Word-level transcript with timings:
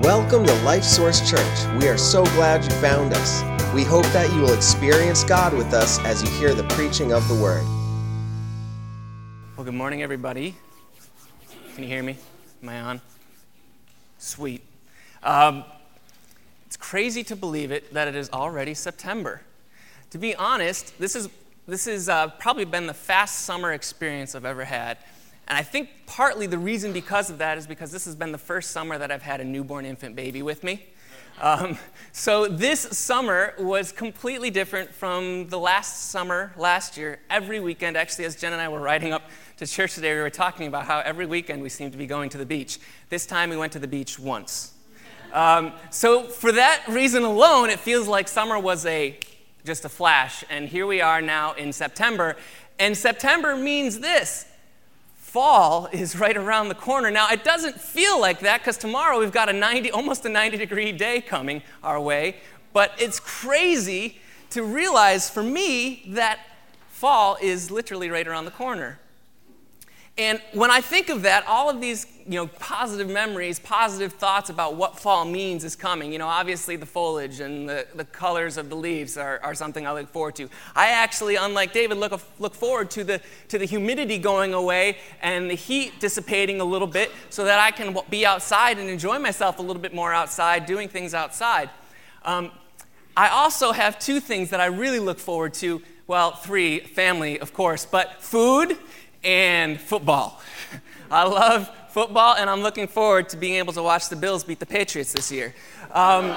Welcome 0.00 0.46
to 0.46 0.54
Life 0.62 0.82
Source 0.82 1.28
Church. 1.28 1.76
We 1.78 1.86
are 1.86 1.98
so 1.98 2.24
glad 2.24 2.64
you 2.64 2.70
found 2.80 3.12
us. 3.12 3.42
We 3.74 3.84
hope 3.84 4.06
that 4.14 4.32
you 4.32 4.40
will 4.40 4.54
experience 4.54 5.24
God 5.24 5.52
with 5.52 5.74
us 5.74 5.98
as 6.06 6.22
you 6.22 6.30
hear 6.38 6.54
the 6.54 6.62
preaching 6.68 7.12
of 7.12 7.28
the 7.28 7.34
Word. 7.34 7.62
Well, 9.56 9.66
good 9.66 9.74
morning, 9.74 10.02
everybody. 10.02 10.56
Can 11.74 11.84
you 11.84 11.90
hear 11.90 12.02
me? 12.02 12.16
Am 12.62 12.68
I 12.70 12.80
on? 12.80 13.00
Sweet. 14.16 14.62
Um, 15.22 15.64
it's 16.64 16.78
crazy 16.78 17.22
to 17.24 17.36
believe 17.36 17.70
it 17.70 17.92
that 17.92 18.08
it 18.08 18.16
is 18.16 18.30
already 18.30 18.72
September. 18.72 19.42
To 20.12 20.18
be 20.18 20.34
honest, 20.34 20.98
this 20.98 21.14
is 21.14 21.28
this 21.68 21.84
has 21.84 22.08
uh, 22.08 22.28
probably 22.38 22.64
been 22.64 22.86
the 22.86 22.94
fast 22.94 23.40
summer 23.40 23.74
experience 23.74 24.34
I've 24.34 24.46
ever 24.46 24.64
had. 24.64 24.96
And 25.50 25.58
I 25.58 25.64
think 25.64 25.90
partly 26.06 26.46
the 26.46 26.58
reason 26.58 26.92
because 26.92 27.28
of 27.28 27.38
that 27.38 27.58
is 27.58 27.66
because 27.66 27.90
this 27.90 28.04
has 28.04 28.14
been 28.14 28.30
the 28.30 28.38
first 28.38 28.70
summer 28.70 28.96
that 28.96 29.10
I've 29.10 29.22
had 29.22 29.40
a 29.40 29.44
newborn 29.44 29.84
infant 29.84 30.14
baby 30.14 30.42
with 30.42 30.62
me. 30.62 30.86
Um, 31.40 31.76
so 32.12 32.46
this 32.46 32.78
summer 32.96 33.54
was 33.58 33.90
completely 33.90 34.50
different 34.50 34.94
from 34.94 35.48
the 35.48 35.58
last 35.58 36.10
summer 36.10 36.52
last 36.56 36.96
year. 36.96 37.18
Every 37.28 37.58
weekend, 37.58 37.96
actually, 37.96 38.26
as 38.26 38.36
Jen 38.36 38.52
and 38.52 38.62
I 38.62 38.68
were 38.68 38.78
riding 38.78 39.12
up 39.12 39.28
to 39.56 39.66
church 39.66 39.96
today, 39.96 40.14
we 40.14 40.20
were 40.20 40.30
talking 40.30 40.68
about 40.68 40.84
how 40.84 41.00
every 41.00 41.26
weekend 41.26 41.62
we 41.62 41.68
seem 41.68 41.90
to 41.90 41.98
be 41.98 42.06
going 42.06 42.30
to 42.30 42.38
the 42.38 42.46
beach. 42.46 42.78
This 43.08 43.26
time 43.26 43.50
we 43.50 43.56
went 43.56 43.72
to 43.72 43.80
the 43.80 43.88
beach 43.88 44.20
once. 44.20 44.74
Um, 45.32 45.72
so 45.90 46.22
for 46.22 46.52
that 46.52 46.84
reason 46.88 47.24
alone, 47.24 47.70
it 47.70 47.80
feels 47.80 48.06
like 48.06 48.28
summer 48.28 48.56
was 48.56 48.86
a 48.86 49.18
just 49.64 49.84
a 49.84 49.88
flash. 49.88 50.44
And 50.48 50.68
here 50.68 50.86
we 50.86 51.00
are 51.00 51.20
now 51.20 51.54
in 51.54 51.72
September. 51.72 52.36
And 52.78 52.96
September 52.96 53.56
means 53.56 53.98
this 53.98 54.46
fall 55.30 55.88
is 55.92 56.18
right 56.18 56.36
around 56.36 56.68
the 56.68 56.74
corner. 56.74 57.08
Now, 57.08 57.28
it 57.30 57.44
doesn't 57.44 57.80
feel 57.80 58.20
like 58.20 58.40
that 58.40 58.60
because 58.60 58.76
tomorrow 58.76 59.20
we've 59.20 59.30
got 59.30 59.48
a 59.48 59.52
90, 59.52 59.92
almost 59.92 60.26
a 60.26 60.28
90 60.28 60.56
degree 60.56 60.90
day 60.90 61.20
coming 61.20 61.62
our 61.84 62.00
way. 62.00 62.38
But 62.72 62.92
it's 62.98 63.20
crazy 63.20 64.18
to 64.50 64.64
realize 64.64 65.30
for 65.30 65.44
me 65.44 66.02
that 66.08 66.40
fall 66.88 67.38
is 67.40 67.70
literally 67.70 68.10
right 68.10 68.26
around 68.26 68.44
the 68.44 68.50
corner. 68.50 68.98
And 70.18 70.42
when 70.52 70.70
I 70.70 70.80
think 70.80 71.08
of 71.08 71.22
that, 71.22 71.46
all 71.46 71.70
of 71.70 71.80
these 71.80 72.06
you 72.30 72.36
know, 72.36 72.46
positive 72.46 73.08
memories, 73.08 73.58
positive 73.58 74.12
thoughts 74.12 74.50
about 74.50 74.76
what 74.76 74.96
fall 74.96 75.24
means 75.24 75.64
is 75.64 75.74
coming. 75.74 76.12
You 76.12 76.20
know, 76.20 76.28
obviously 76.28 76.76
the 76.76 76.86
foliage 76.86 77.40
and 77.40 77.68
the, 77.68 77.88
the 77.96 78.04
colors 78.04 78.56
of 78.56 78.68
the 78.68 78.76
leaves 78.76 79.16
are, 79.16 79.40
are 79.42 79.52
something 79.52 79.84
I 79.84 79.90
look 79.90 80.08
forward 80.10 80.36
to. 80.36 80.48
I 80.76 80.90
actually, 80.90 81.34
unlike 81.34 81.72
David, 81.72 81.98
look, 81.98 82.20
look 82.38 82.54
forward 82.54 82.88
to 82.92 83.02
the, 83.02 83.20
to 83.48 83.58
the 83.58 83.64
humidity 83.64 84.16
going 84.16 84.54
away 84.54 84.98
and 85.20 85.50
the 85.50 85.56
heat 85.56 85.98
dissipating 85.98 86.60
a 86.60 86.64
little 86.64 86.86
bit 86.86 87.10
so 87.30 87.44
that 87.46 87.58
I 87.58 87.72
can 87.72 87.98
be 88.08 88.24
outside 88.24 88.78
and 88.78 88.88
enjoy 88.88 89.18
myself 89.18 89.58
a 89.58 89.62
little 89.62 89.82
bit 89.82 89.92
more 89.92 90.14
outside, 90.14 90.66
doing 90.66 90.88
things 90.88 91.14
outside. 91.14 91.68
Um, 92.24 92.52
I 93.16 93.30
also 93.30 93.72
have 93.72 93.98
two 93.98 94.20
things 94.20 94.50
that 94.50 94.60
I 94.60 94.66
really 94.66 95.00
look 95.00 95.18
forward 95.18 95.52
to. 95.54 95.82
Well, 96.06 96.30
three 96.30 96.78
family, 96.78 97.40
of 97.40 97.52
course, 97.52 97.84
but 97.86 98.22
food 98.22 98.78
and 99.24 99.80
football. 99.80 100.40
I 101.10 101.24
love 101.24 101.68
football, 101.92 102.36
and 102.36 102.48
I'm 102.48 102.60
looking 102.60 102.86
forward 102.86 103.28
to 103.30 103.36
being 103.36 103.54
able 103.54 103.72
to 103.74 103.82
watch 103.82 104.08
the 104.08 104.16
Bills 104.16 104.44
beat 104.44 104.60
the 104.60 104.66
Patriots 104.66 105.12
this 105.12 105.30
year. 105.30 105.54
Um, 105.92 106.36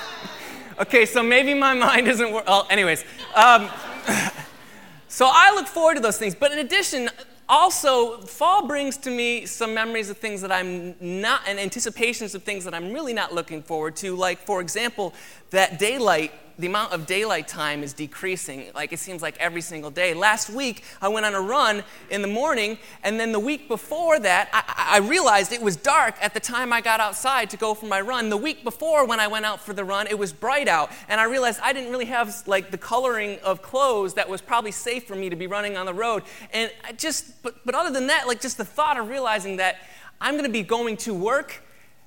okay, 0.80 1.06
so 1.06 1.22
maybe 1.22 1.54
my 1.54 1.74
mind 1.74 2.08
isn't. 2.08 2.32
Well, 2.32 2.66
anyways. 2.70 3.04
Um, 3.34 3.68
so 5.08 5.28
I 5.30 5.52
look 5.54 5.66
forward 5.66 5.94
to 5.94 6.00
those 6.00 6.18
things. 6.18 6.34
But 6.34 6.52
in 6.52 6.58
addition, 6.58 7.08
also, 7.48 8.18
fall 8.22 8.66
brings 8.66 8.96
to 8.98 9.10
me 9.10 9.46
some 9.46 9.72
memories 9.72 10.10
of 10.10 10.16
things 10.16 10.40
that 10.40 10.50
I'm 10.50 10.96
not, 11.00 11.42
and 11.46 11.58
anticipations 11.58 12.34
of 12.34 12.42
things 12.42 12.64
that 12.64 12.74
I'm 12.74 12.92
really 12.92 13.12
not 13.12 13.32
looking 13.32 13.62
forward 13.62 13.96
to. 13.96 14.16
Like, 14.16 14.40
for 14.40 14.60
example, 14.60 15.14
that 15.50 15.78
daylight 15.78 16.32
the 16.58 16.66
amount 16.66 16.92
of 16.92 17.06
daylight 17.06 17.48
time 17.48 17.82
is 17.82 17.92
decreasing. 17.92 18.70
Like 18.74 18.92
it 18.92 18.98
seems 18.98 19.20
like 19.20 19.36
every 19.38 19.60
single 19.60 19.90
day. 19.90 20.14
Last 20.14 20.48
week, 20.48 20.84
I 21.02 21.08
went 21.08 21.26
on 21.26 21.34
a 21.34 21.40
run 21.40 21.84
in 22.10 22.22
the 22.22 22.28
morning, 22.28 22.78
and 23.02 23.20
then 23.20 23.32
the 23.32 23.40
week 23.40 23.68
before 23.68 24.18
that, 24.20 24.48
I, 24.52 24.96
I, 24.96 24.98
realized 25.06 25.52
it 25.52 25.60
was 25.60 25.76
dark 25.76 26.14
at 26.22 26.32
the 26.32 26.40
time 26.40 26.72
I 26.72 26.80
got 26.80 26.98
outside 26.98 27.50
to 27.50 27.56
go 27.56 27.74
for 27.74 27.86
my 27.86 28.00
run. 28.00 28.30
The 28.30 28.36
week 28.36 28.64
before, 28.64 29.06
when 29.06 29.20
I 29.20 29.26
went 29.26 29.44
out 29.44 29.60
for 29.60 29.74
the 29.74 29.84
run, 29.84 30.06
it 30.06 30.18
was 30.18 30.32
bright 30.32 30.68
out, 30.68 30.90
and 31.08 31.20
I 31.20 31.24
realized 31.24 31.60
I 31.62 31.72
didn't 31.72 31.90
really 31.90 32.06
have 32.06 32.42
like 32.46 32.70
the 32.70 32.78
coloring 32.78 33.38
of 33.40 33.60
clothes 33.60 34.14
that 34.14 34.28
was 34.28 34.40
probably 34.40 34.72
safe 34.72 35.04
for 35.06 35.14
me 35.14 35.28
to 35.28 35.36
be 35.36 35.46
running 35.46 35.76
on 35.76 35.84
the 35.84 35.94
road. 35.94 36.22
And 36.52 36.70
I 36.84 36.92
just, 36.92 37.42
but, 37.42 37.64
but 37.66 37.74
other 37.74 37.90
than 37.90 38.06
that, 38.06 38.26
like 38.26 38.40
just 38.40 38.56
the 38.56 38.64
thought 38.64 38.98
of 38.98 39.08
realizing 39.08 39.58
that 39.58 39.76
I'm 40.20 40.34
going 40.34 40.44
to 40.44 40.50
be 40.50 40.62
going 40.62 40.96
to 40.98 41.12
work 41.12 41.62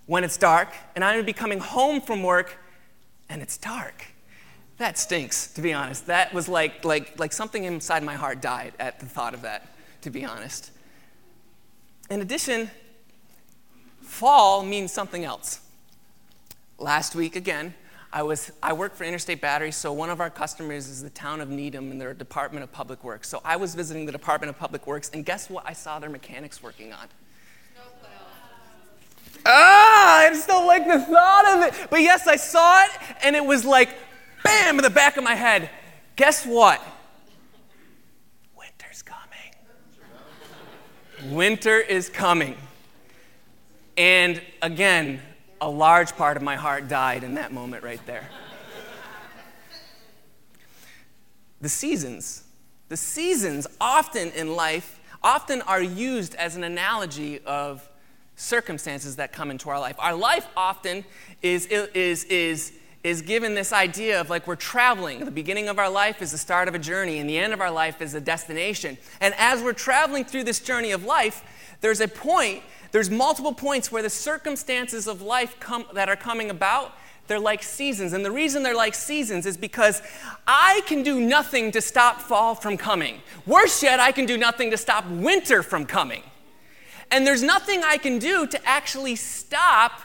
when 0.07 0.23
it's 0.23 0.37
dark, 0.37 0.73
and 0.95 1.03
I'm 1.03 1.13
going 1.13 1.23
to 1.23 1.25
be 1.25 1.33
coming 1.33 1.59
home 1.59 2.01
from 2.01 2.23
work, 2.23 2.57
and 3.29 3.43
it's 3.43 3.57
dark 3.57 4.07
that 4.79 4.97
stinks, 4.97 5.47
to 5.53 5.61
be 5.61 5.73
honest. 5.73 6.07
That 6.07 6.33
was 6.33 6.49
like, 6.49 6.83
like, 6.83 7.19
like 7.19 7.31
something 7.33 7.65
inside 7.65 8.01
my 8.01 8.15
heart 8.15 8.41
died 8.41 8.73
at 8.79 8.99
the 8.99 9.05
thought 9.05 9.33
of 9.33 9.43
that, 9.43 9.67
to 10.01 10.09
be 10.09 10.25
honest. 10.25 10.71
In 12.09 12.21
addition, 12.21 12.71
fall 14.01 14.63
means 14.63 14.91
something 14.91 15.23
else. 15.23 15.59
Last 16.77 17.13
week, 17.13 17.35
again, 17.35 17.73
I, 18.11 18.23
was, 18.23 18.51
I 18.63 18.71
work 18.73 18.95
for 18.95 19.03
Interstate 19.03 19.41
Battery, 19.41 19.71
so 19.71 19.91
one 19.91 20.09
of 20.09 20.21
our 20.21 20.29
customers 20.29 20.87
is 20.87 21.03
the 21.03 21.09
town 21.11 21.41
of 21.41 21.49
Needham 21.49 21.91
and 21.91 21.99
their 22.01 22.13
Department 22.13 22.63
of 22.63 22.71
Public 22.71 23.03
Works. 23.03 23.27
So 23.27 23.41
I 23.43 23.57
was 23.57 23.75
visiting 23.75 24.05
the 24.05 24.11
Department 24.13 24.49
of 24.49 24.57
Public 24.57 24.87
Works, 24.87 25.11
and 25.13 25.25
guess 25.25 25.49
what 25.49 25.65
I 25.67 25.73
saw 25.73 25.99
their 25.99 26.09
mechanics 26.09 26.63
working 26.63 26.93
on? 26.93 27.07
Ah, 29.45 30.25
I 30.25 30.29
just 30.29 30.47
don't 30.47 30.67
like 30.67 30.85
the 30.87 30.99
thought 30.99 31.47
of 31.47 31.67
it. 31.67 31.87
But 31.89 32.01
yes, 32.01 32.27
I 32.27 32.35
saw 32.35 32.83
it, 32.83 32.91
and 33.23 33.35
it 33.35 33.45
was 33.45 33.63
like 33.63 33.89
bam, 34.43 34.77
in 34.77 34.83
the 34.83 34.89
back 34.89 35.17
of 35.17 35.23
my 35.23 35.35
head. 35.35 35.69
Guess 36.15 36.45
what? 36.45 36.81
Winter's 38.57 39.01
coming. 39.01 39.53
Winter 41.35 41.79
is 41.79 42.09
coming. 42.09 42.57
And 43.97 44.41
again, 44.61 45.21
a 45.61 45.69
large 45.69 46.15
part 46.15 46.37
of 46.37 46.43
my 46.43 46.55
heart 46.55 46.87
died 46.87 47.23
in 47.23 47.35
that 47.35 47.51
moment 47.51 47.83
right 47.83 47.99
there. 48.05 48.29
the 51.61 51.69
seasons. 51.69 52.43
The 52.87 52.97
seasons 52.97 53.67
often 53.79 54.31
in 54.31 54.55
life 54.55 54.99
often 55.21 55.61
are 55.63 55.81
used 55.81 56.35
as 56.35 56.55
an 56.55 56.63
analogy 56.63 57.39
of 57.45 57.87
circumstances 58.35 59.17
that 59.17 59.33
come 59.33 59.51
into 59.51 59.69
our 59.69 59.79
life. 59.79 59.95
Our 59.99 60.15
life 60.15 60.47
often 60.55 61.03
is, 61.41 61.65
is, 61.65 62.23
is 62.25 62.73
is 63.03 63.21
given 63.21 63.55
this 63.55 63.71
idea 63.71 64.19
of 64.19 64.29
like 64.29 64.45
we're 64.45 64.55
traveling. 64.55 65.23
The 65.23 65.31
beginning 65.31 65.69
of 65.69 65.79
our 65.79 65.89
life 65.89 66.21
is 66.21 66.31
the 66.31 66.37
start 66.37 66.67
of 66.67 66.75
a 66.75 66.79
journey, 66.79 67.19
and 67.19 67.29
the 67.29 67.37
end 67.37 67.53
of 67.53 67.61
our 67.61 67.71
life 67.71 68.01
is 68.01 68.13
a 68.13 68.21
destination. 68.21 68.97
And 69.21 69.33
as 69.37 69.61
we're 69.61 69.73
traveling 69.73 70.25
through 70.25 70.43
this 70.43 70.59
journey 70.59 70.91
of 70.91 71.05
life, 71.05 71.43
there's 71.81 72.01
a 72.01 72.07
point, 72.07 72.61
there's 72.91 73.09
multiple 73.09 73.53
points 73.53 73.91
where 73.91 74.03
the 74.03 74.09
circumstances 74.09 75.07
of 75.07 75.21
life 75.21 75.57
come, 75.61 75.85
that 75.93 76.09
are 76.09 76.17
coming 76.17 76.49
about, 76.49 76.93
they're 77.27 77.39
like 77.39 77.63
seasons. 77.63 78.11
And 78.11 78.25
the 78.25 78.31
reason 78.31 78.63
they're 78.63 78.75
like 78.75 78.95
seasons 78.95 79.45
is 79.45 79.55
because 79.55 80.01
I 80.45 80.81
can 80.87 81.03
do 81.03 81.21
nothing 81.21 81.71
to 81.71 81.81
stop 81.81 82.19
fall 82.19 82.55
from 82.55 82.75
coming. 82.75 83.21
Worse 83.45 83.81
yet, 83.81 83.99
I 83.99 84.11
can 84.11 84.25
do 84.25 84.37
nothing 84.37 84.71
to 84.71 84.77
stop 84.77 85.07
winter 85.07 85.63
from 85.63 85.85
coming. 85.85 86.23
And 87.11 87.25
there's 87.25 87.43
nothing 87.43 87.81
I 87.83 87.97
can 87.97 88.19
do 88.19 88.45
to 88.47 88.67
actually 88.67 89.15
stop 89.15 90.01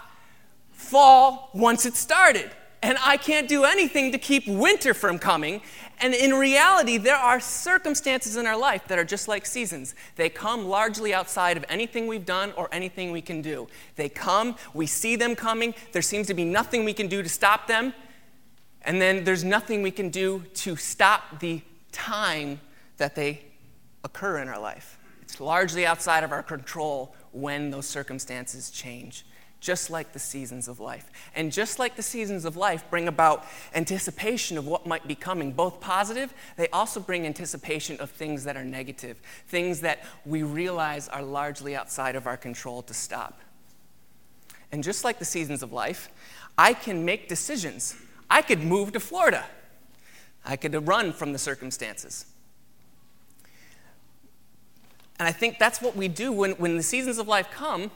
fall 0.70 1.50
once 1.54 1.86
it 1.86 1.94
started 1.96 2.50
and 2.84 2.98
I 3.02 3.16
can't 3.16 3.48
do 3.48 3.64
anything 3.64 4.12
to 4.12 4.18
keep 4.18 4.46
winter 4.46 4.92
from 4.92 5.18
coming. 5.18 5.62
And 6.00 6.12
in 6.12 6.34
reality, 6.34 6.98
there 6.98 7.16
are 7.16 7.40
circumstances 7.40 8.36
in 8.36 8.46
our 8.46 8.58
life 8.58 8.86
that 8.88 8.98
are 8.98 9.06
just 9.06 9.26
like 9.26 9.46
seasons. 9.46 9.94
They 10.16 10.28
come 10.28 10.66
largely 10.66 11.14
outside 11.14 11.56
of 11.56 11.64
anything 11.70 12.06
we've 12.06 12.26
done 12.26 12.52
or 12.56 12.68
anything 12.72 13.10
we 13.10 13.22
can 13.22 13.40
do. 13.40 13.68
They 13.96 14.10
come, 14.10 14.56
we 14.74 14.86
see 14.86 15.16
them 15.16 15.34
coming, 15.34 15.74
there 15.92 16.02
seems 16.02 16.26
to 16.26 16.34
be 16.34 16.44
nothing 16.44 16.84
we 16.84 16.92
can 16.92 17.08
do 17.08 17.22
to 17.22 17.28
stop 17.28 17.66
them, 17.68 17.94
and 18.82 19.00
then 19.00 19.24
there's 19.24 19.44
nothing 19.44 19.80
we 19.80 19.90
can 19.90 20.10
do 20.10 20.44
to 20.52 20.76
stop 20.76 21.40
the 21.40 21.62
time 21.90 22.60
that 22.98 23.14
they 23.14 23.40
occur 24.04 24.40
in 24.40 24.48
our 24.48 24.60
life. 24.60 24.98
It's 25.22 25.40
largely 25.40 25.86
outside 25.86 26.22
of 26.22 26.32
our 26.32 26.42
control 26.42 27.16
when 27.32 27.70
those 27.70 27.86
circumstances 27.86 28.70
change 28.70 29.24
just 29.64 29.88
like 29.88 30.12
the 30.12 30.18
seasons 30.18 30.68
of 30.68 30.78
life. 30.78 31.10
And 31.34 31.50
just 31.50 31.78
like 31.78 31.96
the 31.96 32.02
seasons 32.02 32.44
of 32.44 32.54
life 32.54 32.84
bring 32.90 33.08
about 33.08 33.46
anticipation 33.74 34.58
of 34.58 34.66
what 34.66 34.86
might 34.86 35.08
be 35.08 35.14
coming, 35.14 35.52
both 35.52 35.80
positive, 35.80 36.34
they 36.56 36.68
also 36.68 37.00
bring 37.00 37.26
anticipation 37.26 37.98
of 37.98 38.10
things 38.10 38.44
that 38.44 38.58
are 38.58 38.64
negative, 38.64 39.20
things 39.48 39.80
that 39.80 40.04
we 40.26 40.42
realize 40.42 41.08
are 41.08 41.22
largely 41.22 41.74
outside 41.74 42.14
of 42.14 42.26
our 42.26 42.36
control 42.36 42.82
to 42.82 42.92
stop. 42.92 43.40
And 44.70 44.84
just 44.84 45.02
like 45.02 45.18
the 45.18 45.24
seasons 45.24 45.62
of 45.62 45.72
life, 45.72 46.10
I 46.58 46.74
can 46.74 47.04
make 47.04 47.28
decisions. 47.28 47.96
I 48.28 48.42
could 48.42 48.62
move 48.62 48.92
to 48.92 49.00
Florida. 49.00 49.46
I 50.44 50.56
could 50.56 50.86
run 50.86 51.14
from 51.14 51.32
the 51.32 51.38
circumstances. 51.38 52.26
And 55.18 55.26
I 55.26 55.32
think 55.32 55.58
that's 55.58 55.80
what 55.80 55.96
we 55.96 56.08
do 56.08 56.32
when, 56.32 56.52
when 56.52 56.76
the 56.76 56.82
seasons 56.82 57.16
of 57.16 57.28
life 57.28 57.50
come 57.50 57.90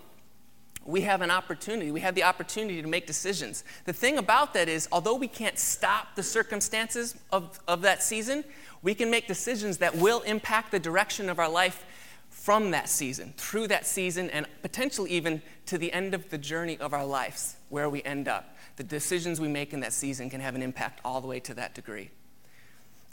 we 0.88 1.02
have 1.02 1.20
an 1.20 1.30
opportunity. 1.30 1.90
We 1.90 2.00
have 2.00 2.14
the 2.14 2.22
opportunity 2.22 2.80
to 2.80 2.88
make 2.88 3.06
decisions. 3.06 3.62
The 3.84 3.92
thing 3.92 4.16
about 4.16 4.54
that 4.54 4.70
is, 4.70 4.88
although 4.90 5.16
we 5.16 5.28
can't 5.28 5.58
stop 5.58 6.16
the 6.16 6.22
circumstances 6.22 7.14
of, 7.30 7.60
of 7.68 7.82
that 7.82 8.02
season, 8.02 8.42
we 8.82 8.94
can 8.94 9.10
make 9.10 9.28
decisions 9.28 9.76
that 9.78 9.94
will 9.94 10.22
impact 10.22 10.70
the 10.70 10.78
direction 10.78 11.28
of 11.28 11.38
our 11.38 11.48
life 11.48 11.84
from 12.30 12.70
that 12.70 12.88
season, 12.88 13.34
through 13.36 13.68
that 13.68 13.86
season, 13.86 14.30
and 14.30 14.46
potentially 14.62 15.10
even 15.10 15.42
to 15.66 15.76
the 15.76 15.92
end 15.92 16.14
of 16.14 16.30
the 16.30 16.38
journey 16.38 16.78
of 16.78 16.94
our 16.94 17.04
lives, 17.04 17.56
where 17.68 17.90
we 17.90 18.02
end 18.04 18.26
up. 18.26 18.56
The 18.76 18.84
decisions 18.84 19.42
we 19.42 19.48
make 19.48 19.74
in 19.74 19.80
that 19.80 19.92
season 19.92 20.30
can 20.30 20.40
have 20.40 20.54
an 20.54 20.62
impact 20.62 21.02
all 21.04 21.20
the 21.20 21.26
way 21.26 21.38
to 21.40 21.54
that 21.54 21.74
degree. 21.74 22.08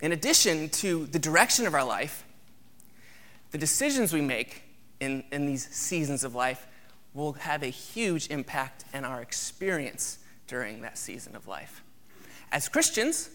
In 0.01 0.13
addition 0.13 0.69
to 0.69 1.07
the 1.07 1.19
direction 1.19 1.67
of 1.67 1.75
our 1.75 1.83
life, 1.83 2.23
the 3.51 3.57
decisions 3.57 4.13
we 4.13 4.21
make 4.21 4.63
in, 5.01 5.25
in 5.33 5.45
these 5.45 5.67
seasons 5.67 6.23
of 6.23 6.33
life 6.33 6.67
will 7.15 7.33
have 7.33 7.63
a 7.63 7.67
huge 7.67 8.29
impact 8.29 8.85
in 8.93 9.05
our 9.05 9.21
experience 9.21 10.19
during 10.47 10.81
that 10.81 10.97
season 10.97 11.35
of 11.35 11.47
life. 11.47 11.81
As 12.51 12.69
Christians, 12.69 13.29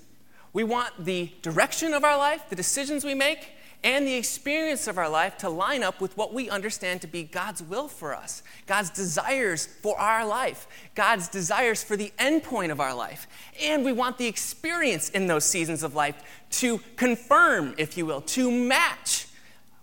we 0.53 0.63
want 0.63 1.05
the 1.05 1.33
direction 1.43 1.95
of 1.95 2.05
our 2.05 2.17
life, 2.17 2.49
the 2.49 2.57
decisions 2.57 3.05
we 3.05 3.15
make, 3.15 3.53
and 3.83 4.07
the 4.07 4.15
experience 4.15 4.87
of 4.87 4.99
our 4.99 5.09
life 5.09 5.39
to 5.39 5.49
line 5.49 5.83
up 5.83 6.01
with 6.01 6.15
what 6.17 6.35
we 6.35 6.51
understand 6.51 7.01
to 7.01 7.07
be 7.07 7.23
God's 7.23 7.63
will 7.63 7.89
for 7.89 8.15
us, 8.15 8.43
God's 8.67 8.91
desires 8.91 9.67
for 9.67 9.99
our 9.99 10.27
life, 10.27 10.69
God's 10.95 11.29
desires 11.29 11.83
for 11.83 11.97
the 11.97 12.13
end 12.19 12.43
point 12.43 12.73
of 12.73 12.81
our 12.81 12.95
life. 12.95 13.27
And 13.61 13.85
we 13.85 13.93
want 13.93 14.19
the 14.19 14.27
experience 14.27 15.09
in 15.09 15.27
those 15.27 15.45
seasons 15.45 15.83
of 15.83 15.95
life 15.95 16.17
to 16.51 16.79
confirm, 16.97 17.75
if 17.79 17.97
you 17.97 18.05
will, 18.05 18.21
to 18.23 18.51
match 18.51 19.29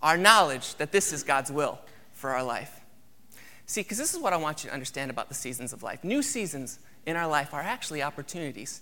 our 0.00 0.16
knowledge 0.16 0.76
that 0.76 0.92
this 0.92 1.12
is 1.12 1.24
God's 1.24 1.50
will 1.50 1.80
for 2.12 2.30
our 2.30 2.44
life. 2.44 2.77
See, 3.68 3.82
because 3.82 3.98
this 3.98 4.14
is 4.14 4.20
what 4.20 4.32
I 4.32 4.38
want 4.38 4.64
you 4.64 4.70
to 4.70 4.74
understand 4.74 5.10
about 5.10 5.28
the 5.28 5.34
seasons 5.34 5.74
of 5.74 5.82
life. 5.82 6.02
New 6.02 6.22
seasons 6.22 6.78
in 7.04 7.16
our 7.16 7.28
life 7.28 7.52
are 7.52 7.60
actually 7.60 8.02
opportunities 8.02 8.80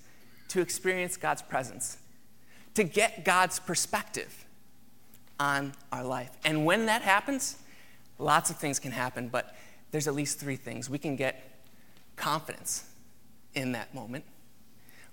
to 0.49 0.61
experience 0.61 1.17
God's 1.17 1.43
presence, 1.43 1.99
to 2.75 2.85
get 2.85 3.25
God's 3.25 3.59
perspective 3.59 4.47
on 5.41 5.73
our 5.91 6.05
life. 6.05 6.31
And 6.45 6.65
when 6.65 6.87
that 6.87 7.03
happens, 7.03 7.57
lots 8.21 8.49
of 8.49 8.59
things 8.59 8.79
can 8.79 8.93
happen, 8.93 9.27
but 9.29 9.57
there's 9.91 10.07
at 10.07 10.15
least 10.15 10.39
three 10.39 10.55
things. 10.55 10.89
We 10.89 10.99
can 10.99 11.17
get 11.17 11.59
confidence 12.15 12.89
in 13.57 13.73
that 13.73 13.93
moment, 13.93 14.25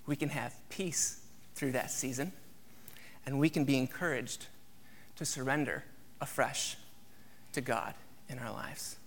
we 0.06 0.14
can 0.14 0.28
have 0.28 0.54
peace 0.68 1.20
through 1.56 1.72
that 1.72 1.90
season, 1.90 2.30
and 3.26 3.40
we 3.40 3.48
can 3.48 3.64
be 3.64 3.76
encouraged 3.76 4.46
to 5.16 5.24
surrender 5.24 5.82
afresh 6.20 6.76
to 7.54 7.60
God 7.60 7.94
in 8.28 8.38
our 8.38 8.52
lives. 8.52 8.98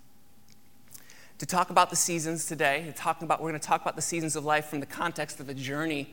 To 1.38 1.46
talk 1.46 1.70
about 1.70 1.88
the 1.88 1.96
seasons 1.96 2.46
today, 2.46 2.92
talking 2.96 3.24
about, 3.24 3.40
we're 3.40 3.50
going 3.50 3.60
to 3.60 3.66
talk 3.66 3.80
about 3.80 3.94
the 3.94 4.02
seasons 4.02 4.34
of 4.34 4.44
life 4.44 4.66
from 4.66 4.80
the 4.80 4.86
context 4.86 5.38
of 5.38 5.48
a 5.48 5.54
journey 5.54 6.12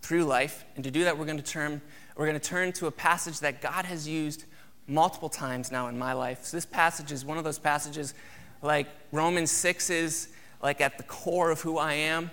through 0.00 0.24
life. 0.24 0.64
And 0.76 0.84
to 0.84 0.90
do 0.90 1.04
that, 1.04 1.18
we're 1.18 1.26
going 1.26 1.36
to 1.36 1.42
turn, 1.42 1.82
we're 2.16 2.24
going 2.24 2.40
to 2.40 2.48
turn 2.48 2.72
to 2.72 2.86
a 2.86 2.90
passage 2.90 3.40
that 3.40 3.60
God 3.60 3.84
has 3.84 4.08
used 4.08 4.46
multiple 4.86 5.28
times 5.28 5.70
now 5.70 5.88
in 5.88 5.98
my 5.98 6.14
life. 6.14 6.44
So 6.44 6.56
this 6.56 6.64
passage 6.64 7.12
is 7.12 7.22
one 7.22 7.36
of 7.36 7.44
those 7.44 7.58
passages 7.58 8.14
like 8.62 8.86
Romans 9.12 9.50
6 9.50 9.90
is 9.90 10.28
like 10.62 10.80
at 10.80 10.96
the 10.96 11.04
core 11.04 11.50
of 11.50 11.60
who 11.60 11.76
I 11.76 11.92
am, 11.92 12.30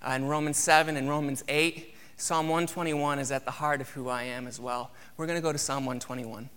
uh, 0.00 0.10
and 0.10 0.30
Romans 0.30 0.58
7 0.58 0.96
and 0.96 1.08
Romans 1.08 1.42
8. 1.48 1.92
Psalm 2.16 2.46
121 2.46 3.18
is 3.18 3.32
at 3.32 3.44
the 3.44 3.50
heart 3.50 3.80
of 3.80 3.88
who 3.90 4.08
I 4.08 4.22
am 4.22 4.46
as 4.46 4.60
well. 4.60 4.92
We're 5.16 5.26
going 5.26 5.38
to 5.38 5.42
go 5.42 5.50
to 5.50 5.58
Psalm 5.58 5.86
121. 5.86 6.50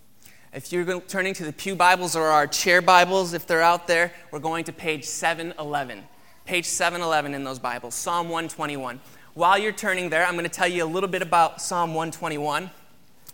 If 0.54 0.70
you're 0.70 1.00
turning 1.00 1.34
to 1.34 1.44
the 1.44 1.52
Pew 1.52 1.74
Bibles 1.74 2.14
or 2.14 2.26
our 2.26 2.46
chair 2.46 2.80
Bibles, 2.80 3.32
if 3.32 3.44
they're 3.44 3.60
out 3.60 3.88
there, 3.88 4.12
we're 4.30 4.38
going 4.38 4.62
to 4.66 4.72
page 4.72 5.04
711. 5.04 6.04
Page 6.44 6.64
711 6.64 7.34
in 7.34 7.42
those 7.42 7.58
Bibles, 7.58 7.96
Psalm 7.96 8.28
121. 8.28 9.00
While 9.34 9.58
you're 9.58 9.72
turning 9.72 10.10
there, 10.10 10.24
I'm 10.24 10.34
going 10.34 10.44
to 10.44 10.48
tell 10.48 10.68
you 10.68 10.84
a 10.84 10.86
little 10.86 11.08
bit 11.08 11.22
about 11.22 11.60
Psalm 11.60 11.92
121 11.92 12.70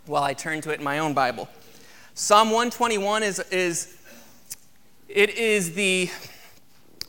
while 0.07 0.23
I 0.23 0.33
turn 0.33 0.61
to 0.61 0.71
it 0.71 0.79
in 0.79 0.83
my 0.83 0.97
own 0.97 1.13
Bible. 1.13 1.47
Psalm 2.15 2.47
121 2.47 3.21
is, 3.21 3.37
is 3.51 3.99
it 5.07 5.29
is 5.29 5.75
the 5.75 6.09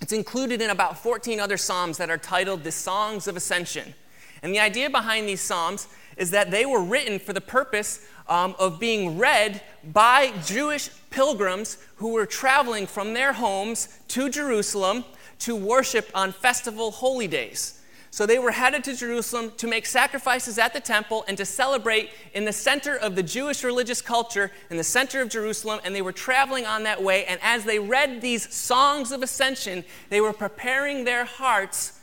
it's 0.03 0.13
included 0.13 0.61
in 0.61 0.69
about 0.69 0.99
14 0.99 1.41
other 1.41 1.57
psalms 1.57 1.97
that 1.97 2.11
are 2.11 2.19
titled 2.19 2.65
the 2.65 2.73
Songs 2.73 3.29
of 3.29 3.37
Ascension. 3.39 3.95
And 4.43 4.53
the 4.53 4.61
idea 4.61 4.91
behind 4.91 5.27
these 5.27 5.41
psalms 5.41 5.89
is 6.19 6.33
that 6.33 6.51
they 6.51 6.67
were 6.67 6.83
written 6.83 7.19
for 7.19 7.33
the 7.33 7.41
purpose 7.41 8.07
um, 8.29 8.55
of 8.59 8.79
being 8.81 9.19
read 9.19 9.63
by 9.93 10.33
Jewish 10.45 10.91
pilgrims 11.11 11.79
who 11.97 12.13
were 12.13 12.27
traveling 12.27 12.87
from 12.87 13.15
their 13.15 13.33
homes 13.33 13.99
to 14.09 14.29
Jerusalem 14.29 15.05
to 15.41 15.57
worship 15.57 16.11
on 16.15 16.33
festival 16.33 16.91
holy 16.91 17.29
days. 17.29 17.81
So 18.13 18.27
they 18.27 18.39
were 18.39 18.51
headed 18.51 18.85
to 18.85 18.95
Jerusalem 18.95 19.53
to 19.57 19.67
make 19.67 19.87
sacrifices 19.87 20.59
at 20.59 20.75
the 20.75 20.81
temple 20.81 21.25
and 21.29 21.37
to 21.39 21.47
celebrate 21.47 22.11
in 22.35 22.45
the 22.45 22.53
center 22.53 22.95
of 22.95 23.17
the 23.17 23.23
Jewish 23.23 23.65
religious 23.65 24.03
culture, 24.03 24.51
in 24.69 24.77
the 24.77 24.85
center 24.85 25.23
of 25.23 25.31
Jerusalem, 25.31 25.81
and 25.83 25.95
they 25.95 26.03
were 26.03 26.13
traveling 26.13 26.67
on 26.67 26.83
that 26.83 27.03
way. 27.03 27.25
And 27.25 27.41
as 27.43 27.65
they 27.65 27.79
read 27.79 28.21
these 28.21 28.55
songs 28.55 29.13
of 29.13 29.23
ascension, 29.23 29.83
they 30.11 30.21
were 30.21 30.35
preparing 30.35 31.05
their 31.05 31.25
hearts 31.25 32.01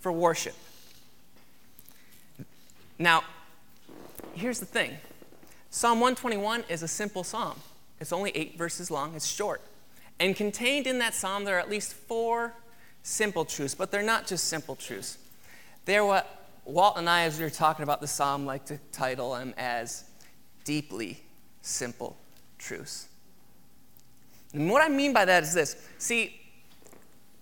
for 0.00 0.10
worship. 0.10 0.56
Now, 2.98 3.22
here's 4.34 4.58
the 4.58 4.66
thing 4.66 4.96
Psalm 5.74 6.00
121 6.00 6.64
is 6.68 6.82
a 6.82 6.86
simple 6.86 7.24
psalm, 7.24 7.58
it's 7.98 8.12
only 8.12 8.30
eight 8.34 8.58
verses 8.58 8.90
long, 8.90 9.14
it's 9.14 9.26
short. 9.26 9.62
And 10.20 10.36
contained 10.36 10.86
in 10.86 10.98
that 10.98 11.14
psalm, 11.14 11.44
there 11.44 11.56
are 11.56 11.60
at 11.60 11.70
least 11.70 11.94
four 11.94 12.52
simple 13.02 13.46
truths, 13.46 13.74
but 13.74 13.90
they're 13.90 14.02
not 14.02 14.26
just 14.26 14.48
simple 14.48 14.76
truths. 14.76 15.16
They're 15.86 16.04
what 16.04 16.46
Walt 16.66 16.98
and 16.98 17.08
I, 17.08 17.22
as 17.22 17.38
we 17.38 17.44
were 17.44 17.50
talking 17.50 17.84
about 17.84 18.02
the 18.02 18.06
psalm, 18.06 18.44
like 18.44 18.66
to 18.66 18.78
title 18.92 19.32
them 19.32 19.54
as 19.56 20.04
deeply 20.64 21.22
simple 21.62 22.18
truths. 22.58 23.08
And 24.52 24.70
what 24.70 24.84
I 24.84 24.90
mean 24.90 25.14
by 25.14 25.24
that 25.24 25.42
is 25.42 25.54
this 25.54 25.76
see, 25.96 26.38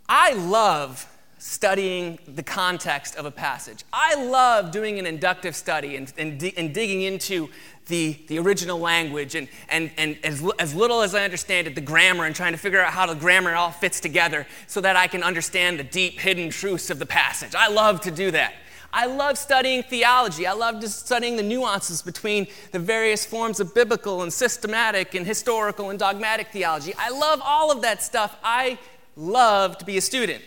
I 0.08 0.34
love 0.34 1.04
studying 1.40 2.18
the 2.28 2.42
context 2.42 3.16
of 3.16 3.24
a 3.24 3.30
passage. 3.30 3.82
I 3.92 4.14
love 4.26 4.70
doing 4.70 4.98
an 4.98 5.06
inductive 5.06 5.56
study 5.56 5.96
and, 5.96 6.12
and, 6.18 6.40
and 6.56 6.74
digging 6.74 7.02
into 7.02 7.48
the, 7.90 8.16
the 8.28 8.38
original 8.38 8.78
language 8.78 9.34
and, 9.34 9.48
and, 9.68 9.90
and 9.98 10.16
as, 10.24 10.42
as 10.58 10.74
little 10.74 11.02
as 11.02 11.14
I 11.14 11.24
understand 11.24 11.66
it, 11.66 11.74
the 11.74 11.82
grammar 11.82 12.24
and 12.24 12.34
trying 12.34 12.52
to 12.52 12.58
figure 12.58 12.80
out 12.80 12.92
how 12.92 13.04
the 13.04 13.14
grammar 13.14 13.54
all 13.54 13.70
fits 13.70 14.00
together 14.00 14.46
so 14.66 14.80
that 14.80 14.96
I 14.96 15.06
can 15.06 15.22
understand 15.22 15.78
the 15.78 15.84
deep 15.84 16.18
hidden 16.18 16.48
truths 16.48 16.88
of 16.88 16.98
the 16.98 17.04
passage. 17.04 17.54
I 17.54 17.68
love 17.68 18.00
to 18.02 18.10
do 18.10 18.30
that. 18.30 18.54
I 18.92 19.06
love 19.06 19.38
studying 19.38 19.82
theology. 19.82 20.46
I 20.46 20.52
love 20.52 20.82
studying 20.88 21.36
the 21.36 21.42
nuances 21.42 22.02
between 22.02 22.46
the 22.72 22.78
various 22.78 23.24
forms 23.24 23.60
of 23.60 23.74
biblical 23.74 24.22
and 24.22 24.32
systematic 24.32 25.14
and 25.14 25.26
historical 25.26 25.90
and 25.90 25.98
dogmatic 25.98 26.48
theology. 26.48 26.94
I 26.98 27.10
love 27.10 27.40
all 27.44 27.70
of 27.70 27.82
that 27.82 28.02
stuff. 28.02 28.36
I 28.42 28.78
love 29.16 29.78
to 29.78 29.84
be 29.84 29.96
a 29.96 30.00
student. 30.00 30.42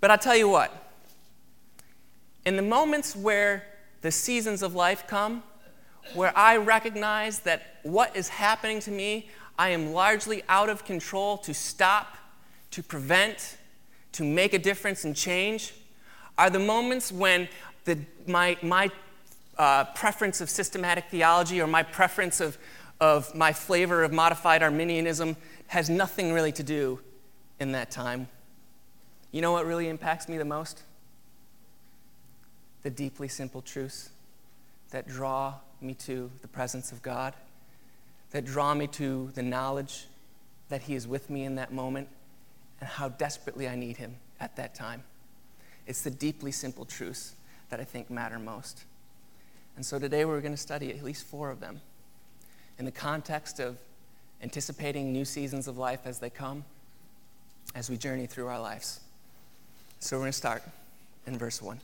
But 0.00 0.10
I'll 0.10 0.18
tell 0.18 0.36
you 0.36 0.48
what, 0.48 0.92
in 2.44 2.56
the 2.56 2.62
moments 2.62 3.16
where 3.16 3.64
the 4.02 4.12
seasons 4.12 4.62
of 4.62 4.74
life 4.74 5.06
come, 5.08 5.42
where 6.14 6.36
I 6.36 6.56
recognize 6.56 7.40
that 7.40 7.78
what 7.82 8.14
is 8.16 8.28
happening 8.28 8.80
to 8.80 8.90
me, 8.90 9.28
I 9.58 9.70
am 9.70 9.92
largely 9.92 10.42
out 10.48 10.68
of 10.68 10.84
control 10.84 11.38
to 11.38 11.54
stop, 11.54 12.16
to 12.72 12.82
prevent, 12.82 13.56
to 14.12 14.24
make 14.24 14.54
a 14.54 14.58
difference 14.58 15.04
and 15.04 15.14
change, 15.14 15.74
are 16.38 16.50
the 16.50 16.58
moments 16.58 17.10
when 17.10 17.48
the, 17.84 17.98
my, 18.26 18.56
my 18.62 18.90
uh, 19.58 19.84
preference 19.94 20.40
of 20.40 20.50
systematic 20.50 21.04
theology 21.10 21.60
or 21.60 21.66
my 21.66 21.82
preference 21.82 22.40
of, 22.40 22.58
of 23.00 23.34
my 23.34 23.52
flavor 23.52 24.02
of 24.02 24.12
modified 24.12 24.62
Arminianism 24.62 25.36
has 25.68 25.88
nothing 25.88 26.32
really 26.32 26.52
to 26.52 26.62
do 26.62 27.00
in 27.58 27.72
that 27.72 27.90
time 27.90 28.28
you 29.36 29.42
know 29.42 29.52
what 29.52 29.66
really 29.66 29.90
impacts 29.90 30.30
me 30.30 30.38
the 30.38 30.46
most? 30.46 30.82
The 32.84 32.88
deeply 32.88 33.28
simple 33.28 33.60
truths 33.60 34.08
that 34.90 35.08
draw 35.08 35.54
me 35.80 35.94
to 35.94 36.30
the 36.42 36.48
presence 36.48 36.92
of 36.92 37.02
God, 37.02 37.34
that 38.30 38.44
draw 38.44 38.74
me 38.74 38.86
to 38.88 39.30
the 39.34 39.42
knowledge 39.42 40.06
that 40.68 40.82
He 40.82 40.94
is 40.94 41.06
with 41.06 41.30
me 41.30 41.44
in 41.44 41.56
that 41.56 41.72
moment 41.72 42.08
and 42.80 42.88
how 42.88 43.08
desperately 43.08 43.68
I 43.68 43.76
need 43.76 43.96
Him 43.96 44.16
at 44.40 44.56
that 44.56 44.74
time. 44.74 45.02
It's 45.86 46.02
the 46.02 46.10
deeply 46.10 46.52
simple 46.52 46.84
truths 46.84 47.34
that 47.70 47.80
I 47.80 47.84
think 47.84 48.10
matter 48.10 48.38
most. 48.38 48.84
And 49.76 49.84
so 49.84 49.98
today 49.98 50.24
we're 50.24 50.40
going 50.40 50.54
to 50.54 50.58
study 50.60 50.90
at 50.90 51.02
least 51.02 51.26
four 51.26 51.50
of 51.50 51.60
them 51.60 51.80
in 52.78 52.84
the 52.84 52.92
context 52.92 53.60
of 53.60 53.76
anticipating 54.42 55.12
new 55.12 55.24
seasons 55.24 55.68
of 55.68 55.78
life 55.78 56.00
as 56.04 56.18
they 56.18 56.30
come, 56.30 56.64
as 57.74 57.88
we 57.88 57.96
journey 57.96 58.26
through 58.26 58.48
our 58.48 58.60
lives. 58.60 59.00
So 60.00 60.16
we're 60.16 60.22
going 60.22 60.32
to 60.32 60.38
start 60.38 60.62
in 61.26 61.38
verse 61.38 61.62
1. 61.62 61.80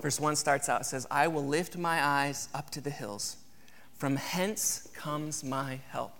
Verse 0.00 0.20
1 0.20 0.36
starts 0.36 0.68
out, 0.68 0.86
says, 0.86 1.06
I 1.10 1.28
will 1.28 1.46
lift 1.46 1.76
my 1.76 2.04
eyes 2.04 2.48
up 2.54 2.70
to 2.70 2.80
the 2.80 2.90
hills. 2.90 3.36
From 3.94 4.16
hence 4.16 4.88
comes 4.94 5.42
my 5.42 5.80
help. 5.90 6.12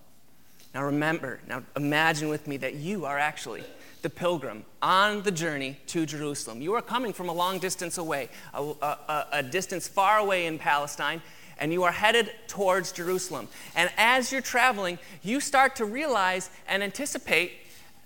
Now 0.75 0.85
remember, 0.85 1.41
now 1.49 1.63
imagine 1.75 2.29
with 2.29 2.47
me 2.47 2.57
that 2.59 2.75
you 2.75 3.05
are 3.05 3.19
actually 3.19 3.65
the 4.03 4.11
pilgrim 4.11 4.65
on 4.83 5.23
the 5.23 5.31
journey 5.31 5.79
to 5.87 6.07
Jerusalem. 6.07 6.61
You 6.61 6.75
are 6.75 6.83
coming 6.83 7.13
from 7.13 7.29
a 7.29 7.33
long 7.33 7.59
distance 7.59 7.99
away, 7.99 8.29
a, 8.55 8.63
a, 8.63 9.27
a, 9.33 9.43
distance 9.43 9.89
far 9.89 10.19
away 10.19 10.47
in 10.47 10.59
Palestine, 10.59 11.23
and 11.59 11.73
you 11.73 11.83
are 11.85 11.93
headed 11.93 12.31
towards 12.47 12.93
Jerusalem. 12.93 13.49
And 13.75 13.91
as 13.97 14.31
you're 14.31 14.43
traveling, 14.43 14.99
you 15.23 15.41
start 15.41 15.77
to 15.77 15.85
realize 15.85 16.51
and 16.69 16.83
anticipate, 16.83 17.53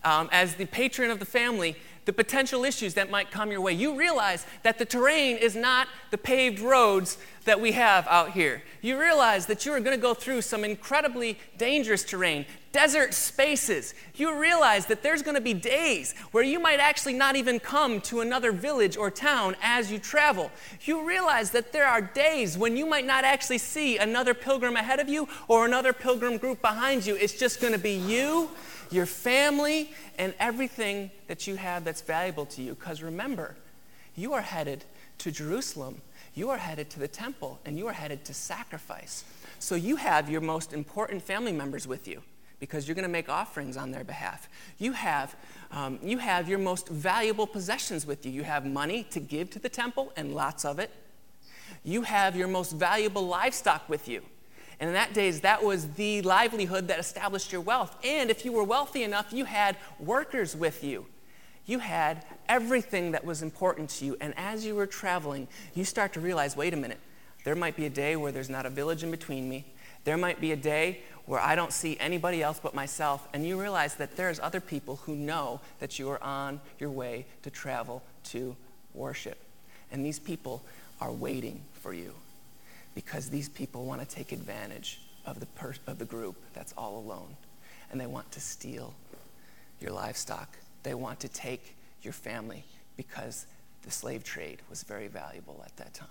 um, 0.04 0.28
as 0.32 0.54
the 0.54 0.66
patron 0.66 1.10
of 1.10 1.18
the 1.18 1.26
family, 1.26 1.76
the 2.10 2.24
potential 2.24 2.64
issues 2.64 2.94
that 2.94 3.08
might 3.08 3.30
come 3.30 3.52
your 3.52 3.60
way. 3.60 3.72
You 3.72 3.96
realize 3.96 4.44
that 4.64 4.78
the 4.78 4.84
terrain 4.84 5.36
is 5.36 5.54
not 5.54 5.86
the 6.10 6.18
paved 6.18 6.58
roads 6.58 7.18
that 7.44 7.60
we 7.60 7.70
have 7.70 8.04
out 8.08 8.32
here. 8.32 8.64
You 8.82 8.98
realize 8.98 9.46
that 9.46 9.64
you 9.64 9.70
are 9.70 9.78
going 9.78 9.96
to 9.96 10.02
go 10.02 10.12
through 10.12 10.42
some 10.42 10.64
incredibly 10.64 11.38
dangerous 11.56 12.02
terrain, 12.02 12.46
desert 12.72 13.14
spaces. 13.14 13.94
You 14.16 14.36
realize 14.36 14.86
that 14.86 15.04
there's 15.04 15.22
going 15.22 15.36
to 15.36 15.40
be 15.40 15.54
days 15.54 16.16
where 16.32 16.42
you 16.42 16.58
might 16.58 16.80
actually 16.80 17.12
not 17.12 17.36
even 17.36 17.60
come 17.60 18.00
to 18.00 18.22
another 18.22 18.50
village 18.50 18.96
or 18.96 19.08
town 19.08 19.54
as 19.62 19.92
you 19.92 20.00
travel. 20.00 20.50
You 20.82 21.06
realize 21.06 21.52
that 21.52 21.72
there 21.72 21.86
are 21.86 22.00
days 22.00 22.58
when 22.58 22.76
you 22.76 22.86
might 22.86 23.06
not 23.06 23.22
actually 23.22 23.58
see 23.58 23.98
another 23.98 24.34
pilgrim 24.34 24.74
ahead 24.74 24.98
of 24.98 25.08
you 25.08 25.28
or 25.46 25.64
another 25.64 25.92
pilgrim 25.92 26.38
group 26.38 26.60
behind 26.60 27.06
you. 27.06 27.14
It's 27.14 27.38
just 27.38 27.60
going 27.60 27.72
to 27.72 27.78
be 27.78 27.92
you 27.92 28.50
your 28.90 29.06
family, 29.06 29.92
and 30.18 30.34
everything 30.38 31.10
that 31.28 31.46
you 31.46 31.56
have 31.56 31.84
that's 31.84 32.02
valuable 32.02 32.46
to 32.46 32.62
you. 32.62 32.74
Because 32.74 33.02
remember, 33.02 33.56
you 34.16 34.32
are 34.32 34.42
headed 34.42 34.84
to 35.18 35.30
Jerusalem, 35.30 36.00
you 36.34 36.50
are 36.50 36.58
headed 36.58 36.90
to 36.90 36.98
the 36.98 37.08
temple, 37.08 37.60
and 37.64 37.78
you 37.78 37.86
are 37.86 37.92
headed 37.92 38.24
to 38.24 38.34
sacrifice. 38.34 39.24
So 39.58 39.74
you 39.74 39.96
have 39.96 40.30
your 40.30 40.40
most 40.40 40.72
important 40.72 41.22
family 41.22 41.52
members 41.52 41.86
with 41.86 42.08
you 42.08 42.22
because 42.58 42.86
you're 42.86 42.94
going 42.94 43.02
to 43.02 43.08
make 43.08 43.28
offerings 43.28 43.76
on 43.76 43.90
their 43.90 44.04
behalf. 44.04 44.48
You 44.78 44.92
have, 44.92 45.34
um, 45.72 45.98
you 46.02 46.18
have 46.18 46.48
your 46.48 46.58
most 46.58 46.88
valuable 46.88 47.46
possessions 47.46 48.06
with 48.06 48.24
you. 48.24 48.32
You 48.32 48.42
have 48.44 48.66
money 48.66 49.04
to 49.10 49.20
give 49.20 49.50
to 49.50 49.58
the 49.58 49.68
temple, 49.68 50.12
and 50.16 50.34
lots 50.34 50.64
of 50.64 50.78
it. 50.78 50.90
You 51.84 52.02
have 52.02 52.36
your 52.36 52.48
most 52.48 52.72
valuable 52.72 53.26
livestock 53.26 53.88
with 53.88 54.08
you. 54.08 54.22
And 54.80 54.88
in 54.88 54.94
that 54.94 55.12
days, 55.12 55.42
that 55.42 55.62
was 55.62 55.88
the 55.92 56.22
livelihood 56.22 56.88
that 56.88 56.98
established 56.98 57.52
your 57.52 57.60
wealth. 57.60 57.94
And 58.02 58.30
if 58.30 58.46
you 58.46 58.52
were 58.52 58.64
wealthy 58.64 59.02
enough, 59.02 59.30
you 59.30 59.44
had 59.44 59.76
workers 59.98 60.56
with 60.56 60.82
you. 60.82 61.04
You 61.66 61.80
had 61.80 62.24
everything 62.48 63.12
that 63.12 63.22
was 63.22 63.42
important 63.42 63.90
to 63.90 64.06
you. 64.06 64.16
And 64.22 64.32
as 64.38 64.64
you 64.64 64.74
were 64.74 64.86
traveling, 64.86 65.48
you 65.74 65.84
start 65.84 66.14
to 66.14 66.20
realize 66.20 66.56
wait 66.56 66.72
a 66.72 66.78
minute, 66.78 66.98
there 67.44 67.54
might 67.54 67.76
be 67.76 67.84
a 67.84 67.90
day 67.90 68.16
where 68.16 68.32
there's 68.32 68.48
not 68.48 68.64
a 68.64 68.70
village 68.70 69.04
in 69.04 69.10
between 69.10 69.50
me. 69.50 69.66
There 70.04 70.16
might 70.16 70.40
be 70.40 70.52
a 70.52 70.56
day 70.56 71.02
where 71.26 71.40
I 71.40 71.54
don't 71.54 71.72
see 71.74 71.98
anybody 72.00 72.42
else 72.42 72.58
but 72.58 72.74
myself. 72.74 73.28
And 73.34 73.46
you 73.46 73.60
realize 73.60 73.96
that 73.96 74.16
there's 74.16 74.40
other 74.40 74.60
people 74.60 74.96
who 74.96 75.14
know 75.14 75.60
that 75.78 75.98
you 75.98 76.08
are 76.08 76.22
on 76.24 76.58
your 76.78 76.90
way 76.90 77.26
to 77.42 77.50
travel 77.50 78.02
to 78.24 78.56
worship. 78.94 79.38
And 79.92 80.04
these 80.04 80.18
people 80.18 80.64
are 81.02 81.12
waiting 81.12 81.60
for 81.74 81.92
you 81.92 82.14
because 83.04 83.30
these 83.30 83.48
people 83.48 83.86
want 83.86 84.06
to 84.06 84.06
take 84.06 84.30
advantage 84.30 85.00
of 85.24 85.40
the, 85.40 85.46
per- 85.46 85.74
of 85.86 85.98
the 85.98 86.04
group 86.04 86.36
that's 86.52 86.74
all 86.76 86.98
alone. 86.98 87.34
And 87.90 87.98
they 87.98 88.06
want 88.06 88.30
to 88.32 88.40
steal 88.40 88.94
your 89.80 89.92
livestock. 89.92 90.58
They 90.82 90.92
want 90.92 91.18
to 91.20 91.28
take 91.28 91.76
your 92.02 92.12
family 92.12 92.62
because 92.98 93.46
the 93.84 93.90
slave 93.90 94.22
trade 94.22 94.60
was 94.68 94.82
very 94.82 95.08
valuable 95.08 95.62
at 95.64 95.74
that 95.78 95.94
time. 95.94 96.08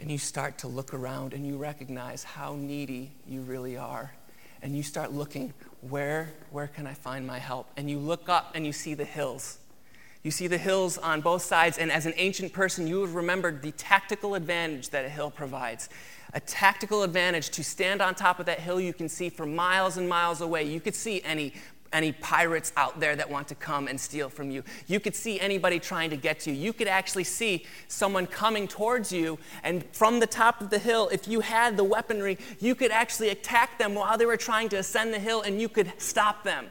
And 0.00 0.10
you 0.10 0.18
start 0.18 0.58
to 0.58 0.68
look 0.68 0.92
around 0.92 1.34
and 1.34 1.46
you 1.46 1.56
recognize 1.56 2.24
how 2.24 2.56
needy 2.56 3.12
you 3.28 3.42
really 3.42 3.76
are. 3.76 4.12
And 4.60 4.76
you 4.76 4.82
start 4.82 5.12
looking, 5.12 5.54
where, 5.82 6.32
where 6.50 6.66
can 6.66 6.84
I 6.84 6.94
find 6.94 7.24
my 7.24 7.38
help? 7.38 7.68
And 7.76 7.88
you 7.88 8.00
look 8.00 8.28
up 8.28 8.52
and 8.56 8.66
you 8.66 8.72
see 8.72 8.94
the 8.94 9.04
hills 9.04 9.58
you 10.22 10.30
see 10.30 10.46
the 10.46 10.58
hills 10.58 10.98
on 10.98 11.20
both 11.20 11.42
sides, 11.42 11.78
and 11.78 11.90
as 11.90 12.06
an 12.06 12.14
ancient 12.16 12.52
person, 12.52 12.86
you 12.86 13.00
have 13.00 13.14
remembered 13.14 13.62
the 13.62 13.72
tactical 13.72 14.34
advantage 14.34 14.90
that 14.90 15.04
a 15.04 15.08
hill 15.08 15.30
provides. 15.30 15.88
A 16.34 16.40
tactical 16.40 17.02
advantage 17.02 17.50
to 17.50 17.64
stand 17.64 18.00
on 18.00 18.14
top 18.14 18.38
of 18.38 18.46
that 18.46 18.60
hill 18.60 18.80
you 18.80 18.94
can 18.94 19.08
see 19.08 19.28
for 19.28 19.46
miles 19.46 19.96
and 19.96 20.08
miles 20.08 20.40
away. 20.40 20.62
You 20.64 20.80
could 20.80 20.94
see 20.94 21.22
any 21.22 21.52
any 21.92 22.12
pirates 22.12 22.72
out 22.76 22.98
there 23.00 23.14
that 23.14 23.28
want 23.28 23.46
to 23.48 23.54
come 23.54 23.86
and 23.86 24.00
steal 24.00 24.28
from 24.28 24.50
you. 24.50 24.64
You 24.86 24.98
could 24.98 25.14
see 25.14 25.38
anybody 25.38 25.78
trying 25.78 26.10
to 26.10 26.16
get 26.16 26.40
to 26.40 26.50
you. 26.50 26.56
You 26.56 26.72
could 26.72 26.88
actually 26.88 27.24
see 27.24 27.66
someone 27.88 28.26
coming 28.26 28.66
towards 28.66 29.12
you, 29.12 29.38
and 29.62 29.84
from 29.92 30.18
the 30.18 30.26
top 30.26 30.60
of 30.60 30.70
the 30.70 30.78
hill, 30.78 31.10
if 31.12 31.28
you 31.28 31.40
had 31.40 31.76
the 31.76 31.84
weaponry, 31.84 32.38
you 32.60 32.74
could 32.74 32.90
actually 32.90 33.28
attack 33.28 33.78
them 33.78 33.94
while 33.94 34.16
they 34.16 34.26
were 34.26 34.36
trying 34.36 34.68
to 34.70 34.76
ascend 34.76 35.12
the 35.12 35.18
hill 35.18 35.42
and 35.42 35.60
you 35.60 35.68
could 35.68 35.92
stop 35.98 36.44
them. 36.44 36.68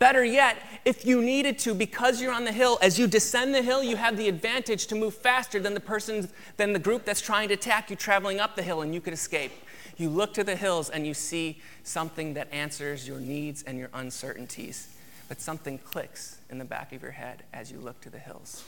Better 0.00 0.24
yet, 0.24 0.56
if 0.86 1.04
you 1.04 1.20
needed 1.20 1.58
to, 1.58 1.74
because 1.74 2.22
you're 2.22 2.32
on 2.32 2.44
the 2.44 2.52
hill, 2.52 2.78
as 2.80 2.98
you 2.98 3.06
descend 3.06 3.54
the 3.54 3.60
hill, 3.60 3.84
you 3.84 3.96
have 3.96 4.16
the 4.16 4.28
advantage 4.28 4.86
to 4.86 4.94
move 4.94 5.12
faster 5.12 5.60
than 5.60 5.74
the 5.74 5.80
person, 5.80 6.26
than 6.56 6.72
the 6.72 6.78
group 6.78 7.04
that's 7.04 7.20
trying 7.20 7.48
to 7.48 7.54
attack 7.54 7.90
you 7.90 7.96
traveling 7.96 8.40
up 8.40 8.56
the 8.56 8.62
hill, 8.62 8.80
and 8.80 8.94
you 8.94 9.02
could 9.02 9.12
escape. 9.12 9.52
You 9.98 10.08
look 10.08 10.32
to 10.34 10.42
the 10.42 10.56
hills 10.56 10.88
and 10.88 11.06
you 11.06 11.12
see 11.12 11.60
something 11.84 12.32
that 12.32 12.50
answers 12.50 13.06
your 13.06 13.20
needs 13.20 13.62
and 13.64 13.78
your 13.78 13.90
uncertainties. 13.92 14.88
But 15.28 15.38
something 15.42 15.76
clicks 15.76 16.38
in 16.48 16.56
the 16.56 16.64
back 16.64 16.94
of 16.94 17.02
your 17.02 17.10
head 17.10 17.42
as 17.52 17.70
you 17.70 17.78
look 17.78 18.00
to 18.00 18.08
the 18.08 18.18
hills. 18.18 18.64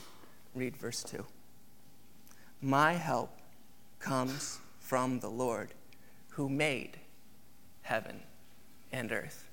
Read 0.53 0.77
verse 0.77 1.01
2. 1.01 1.25
My 2.61 2.93
help 2.93 3.31
comes 3.99 4.59
from 4.79 5.19
the 5.19 5.31
Lord 5.31 5.69
who 6.29 6.47
made 6.47 6.99
heaven 7.81 8.19
and 8.91 9.11
earth 9.11 9.49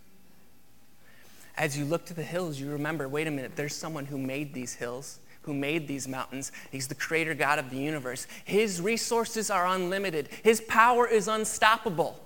as 1.60 1.76
you 1.76 1.84
look 1.84 2.06
to 2.06 2.14
the 2.14 2.22
hills, 2.22 2.58
you 2.58 2.70
remember 2.70 3.06
wait 3.06 3.26
a 3.26 3.30
minute, 3.30 3.52
there's 3.54 3.76
someone 3.76 4.06
who 4.06 4.16
made 4.16 4.54
these 4.54 4.72
hills, 4.72 5.20
who 5.42 5.52
made 5.52 5.86
these 5.86 6.08
mountains. 6.08 6.52
He's 6.72 6.88
the 6.88 6.94
creator 6.94 7.34
God 7.34 7.58
of 7.58 7.68
the 7.68 7.76
universe. 7.76 8.26
His 8.46 8.80
resources 8.80 9.50
are 9.50 9.66
unlimited, 9.66 10.30
His 10.42 10.62
power 10.62 11.06
is 11.06 11.28
unstoppable. 11.28 12.18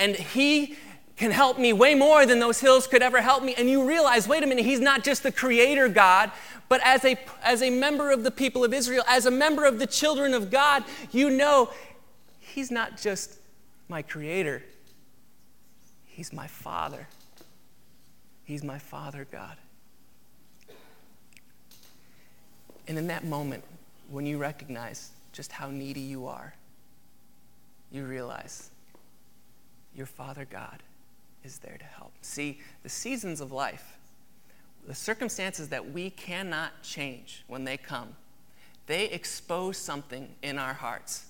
And 0.00 0.16
He 0.16 0.76
can 1.16 1.30
help 1.30 1.60
me 1.60 1.72
way 1.72 1.94
more 1.94 2.26
than 2.26 2.40
those 2.40 2.58
hills 2.58 2.88
could 2.88 3.02
ever 3.02 3.20
help 3.20 3.44
me. 3.44 3.54
And 3.56 3.70
you 3.70 3.86
realize, 3.88 4.26
wait 4.26 4.42
a 4.42 4.46
minute, 4.48 4.64
He's 4.64 4.80
not 4.80 5.04
just 5.04 5.22
the 5.22 5.30
creator 5.30 5.88
God, 5.88 6.32
but 6.68 6.80
as 6.82 7.04
a, 7.04 7.16
as 7.44 7.62
a 7.62 7.70
member 7.70 8.10
of 8.10 8.24
the 8.24 8.32
people 8.32 8.64
of 8.64 8.74
Israel, 8.74 9.04
as 9.06 9.26
a 9.26 9.30
member 9.30 9.64
of 9.64 9.78
the 9.78 9.86
children 9.86 10.34
of 10.34 10.50
God, 10.50 10.82
you 11.12 11.30
know 11.30 11.70
He's 12.40 12.72
not 12.72 13.00
just 13.00 13.38
my 13.88 14.02
creator, 14.02 14.64
He's 16.04 16.32
my 16.32 16.48
Father. 16.48 17.06
He's 18.46 18.62
my 18.62 18.78
Father 18.78 19.26
God. 19.30 19.56
And 22.88 22.96
in 22.96 23.08
that 23.08 23.24
moment, 23.24 23.64
when 24.08 24.24
you 24.24 24.38
recognize 24.38 25.10
just 25.32 25.50
how 25.50 25.68
needy 25.68 26.00
you 26.00 26.28
are, 26.28 26.54
you 27.90 28.04
realize 28.04 28.70
your 29.96 30.06
Father 30.06 30.46
God 30.48 30.80
is 31.42 31.58
there 31.58 31.76
to 31.76 31.84
help. 31.84 32.12
See, 32.20 32.60
the 32.84 32.88
seasons 32.88 33.40
of 33.40 33.50
life, 33.50 33.98
the 34.86 34.94
circumstances 34.94 35.68
that 35.70 35.92
we 35.92 36.10
cannot 36.10 36.70
change 36.84 37.42
when 37.48 37.64
they 37.64 37.76
come, 37.76 38.14
they 38.86 39.06
expose 39.06 39.76
something 39.76 40.28
in 40.44 40.56
our 40.56 40.74
hearts. 40.74 41.26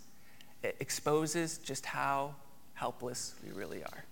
It 0.62 0.76
exposes 0.80 1.56
just 1.56 1.87
how 1.87 2.35
helpless 2.75 3.35
we 3.42 3.58
really 3.58 3.82
are 3.82 4.04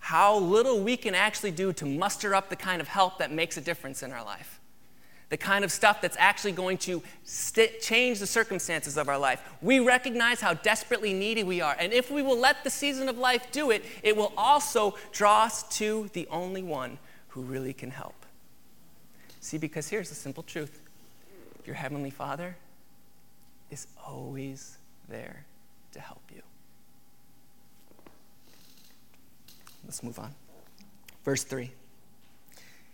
how 0.00 0.36
little 0.38 0.80
we 0.82 0.96
can 0.96 1.14
actually 1.14 1.50
do 1.50 1.72
to 1.74 1.86
muster 1.86 2.34
up 2.34 2.48
the 2.48 2.56
kind 2.56 2.80
of 2.80 2.88
help 2.88 3.18
that 3.18 3.30
makes 3.30 3.56
a 3.56 3.60
difference 3.60 4.02
in 4.02 4.12
our 4.12 4.24
life. 4.24 4.58
The 5.28 5.36
kind 5.36 5.64
of 5.64 5.70
stuff 5.70 6.00
that's 6.00 6.16
actually 6.18 6.52
going 6.52 6.78
to 6.78 7.02
st- 7.22 7.80
change 7.80 8.18
the 8.18 8.26
circumstances 8.26 8.96
of 8.96 9.08
our 9.08 9.18
life. 9.18 9.40
We 9.62 9.78
recognize 9.78 10.40
how 10.40 10.54
desperately 10.54 11.12
needy 11.12 11.44
we 11.44 11.60
are. 11.60 11.76
And 11.78 11.92
if 11.92 12.10
we 12.10 12.22
will 12.22 12.38
let 12.38 12.64
the 12.64 12.70
season 12.70 13.08
of 13.08 13.16
life 13.16 13.52
do 13.52 13.70
it, 13.70 13.84
it 14.02 14.16
will 14.16 14.32
also 14.36 14.96
draw 15.12 15.44
us 15.44 15.62
to 15.78 16.10
the 16.14 16.26
only 16.28 16.62
one 16.62 16.98
who 17.28 17.42
really 17.42 17.72
can 17.72 17.92
help. 17.92 18.26
See, 19.40 19.58
because 19.58 19.88
here's 19.88 20.08
the 20.08 20.16
simple 20.16 20.42
truth 20.42 20.80
your 21.64 21.76
Heavenly 21.76 22.10
Father 22.10 22.56
is 23.70 23.86
always 24.04 24.78
there 25.08 25.44
to 25.92 26.00
help 26.00 26.22
you. 26.34 26.42
Let's 29.90 30.04
move 30.04 30.20
on. 30.20 30.32
Verse 31.24 31.42
3 31.42 31.72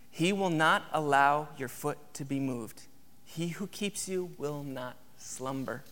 He 0.09 0.33
will 0.33 0.49
not 0.49 0.85
allow 0.91 1.47
your 1.55 1.67
foot 1.67 1.99
to 2.15 2.25
be 2.25 2.39
moved. 2.39 2.81
He 3.23 3.49
who 3.49 3.67
keeps 3.67 4.09
you 4.09 4.31
will 4.39 4.63
not 4.63 4.97
slumber. 5.19 5.83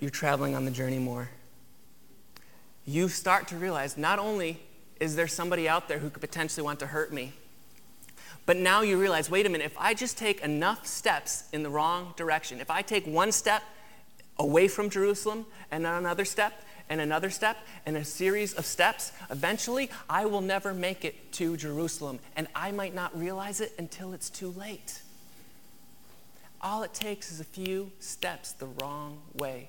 You're 0.00 0.10
traveling 0.10 0.54
on 0.54 0.66
the 0.66 0.70
journey 0.70 0.98
more. 0.98 1.30
You 2.84 3.08
start 3.08 3.48
to 3.48 3.56
realize 3.56 3.96
not 3.96 4.18
only 4.18 4.60
is 5.00 5.16
there 5.16 5.26
somebody 5.26 5.66
out 5.66 5.88
there 5.88 6.00
who 6.00 6.10
could 6.10 6.20
potentially 6.20 6.62
want 6.62 6.80
to 6.80 6.86
hurt 6.88 7.10
me, 7.10 7.32
but 8.44 8.58
now 8.58 8.82
you 8.82 9.00
realize 9.00 9.30
wait 9.30 9.46
a 9.46 9.48
minute, 9.48 9.64
if 9.64 9.78
I 9.78 9.94
just 9.94 10.18
take 10.18 10.42
enough 10.42 10.86
steps 10.86 11.44
in 11.54 11.62
the 11.62 11.70
wrong 11.70 12.12
direction, 12.18 12.60
if 12.60 12.70
I 12.70 12.82
take 12.82 13.06
one 13.06 13.32
step 13.32 13.62
away 14.38 14.68
from 14.68 14.90
Jerusalem 14.90 15.46
and 15.70 15.86
then 15.86 15.94
another 15.94 16.26
step, 16.26 16.62
and 16.88 17.00
another 17.00 17.30
step 17.30 17.56
and 17.84 17.96
a 17.96 18.04
series 18.04 18.54
of 18.54 18.66
steps, 18.66 19.12
eventually 19.30 19.90
I 20.08 20.24
will 20.26 20.40
never 20.40 20.74
make 20.74 21.04
it 21.04 21.32
to 21.32 21.56
Jerusalem. 21.56 22.18
And 22.36 22.48
I 22.54 22.72
might 22.72 22.94
not 22.94 23.18
realize 23.18 23.60
it 23.60 23.72
until 23.78 24.12
it's 24.12 24.30
too 24.30 24.50
late. 24.50 25.02
All 26.60 26.82
it 26.82 26.94
takes 26.94 27.30
is 27.30 27.40
a 27.40 27.44
few 27.44 27.92
steps 28.00 28.52
the 28.52 28.66
wrong 28.66 29.18
way, 29.34 29.68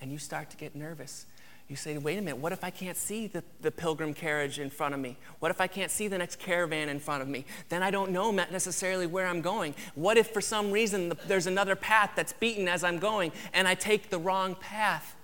and 0.00 0.12
you 0.12 0.18
start 0.18 0.50
to 0.50 0.56
get 0.56 0.76
nervous 0.76 1.26
you 1.72 1.76
say, 1.76 1.96
wait 1.96 2.18
a 2.18 2.20
minute, 2.20 2.36
what 2.36 2.52
if 2.52 2.64
I 2.64 2.68
can't 2.68 2.98
see 2.98 3.28
the, 3.28 3.42
the 3.62 3.70
pilgrim 3.70 4.12
carriage 4.12 4.58
in 4.58 4.68
front 4.68 4.92
of 4.92 5.00
me? 5.00 5.16
What 5.38 5.50
if 5.50 5.58
I 5.58 5.66
can't 5.66 5.90
see 5.90 6.06
the 6.06 6.18
next 6.18 6.38
caravan 6.38 6.90
in 6.90 7.00
front 7.00 7.22
of 7.22 7.28
me? 7.28 7.46
Then 7.70 7.82
I 7.82 7.90
don't 7.90 8.10
know 8.10 8.30
necessarily 8.30 9.06
where 9.06 9.26
I'm 9.26 9.40
going. 9.40 9.74
What 9.94 10.18
if 10.18 10.28
for 10.32 10.42
some 10.42 10.70
reason 10.70 11.08
the, 11.08 11.14
there's 11.26 11.46
another 11.46 11.74
path 11.74 12.10
that's 12.14 12.34
beaten 12.34 12.68
as 12.68 12.84
I'm 12.84 12.98
going 12.98 13.32
and 13.54 13.66
I 13.66 13.74
take 13.74 14.10
the 14.10 14.18
wrong 14.18 14.54
path? 14.54 15.16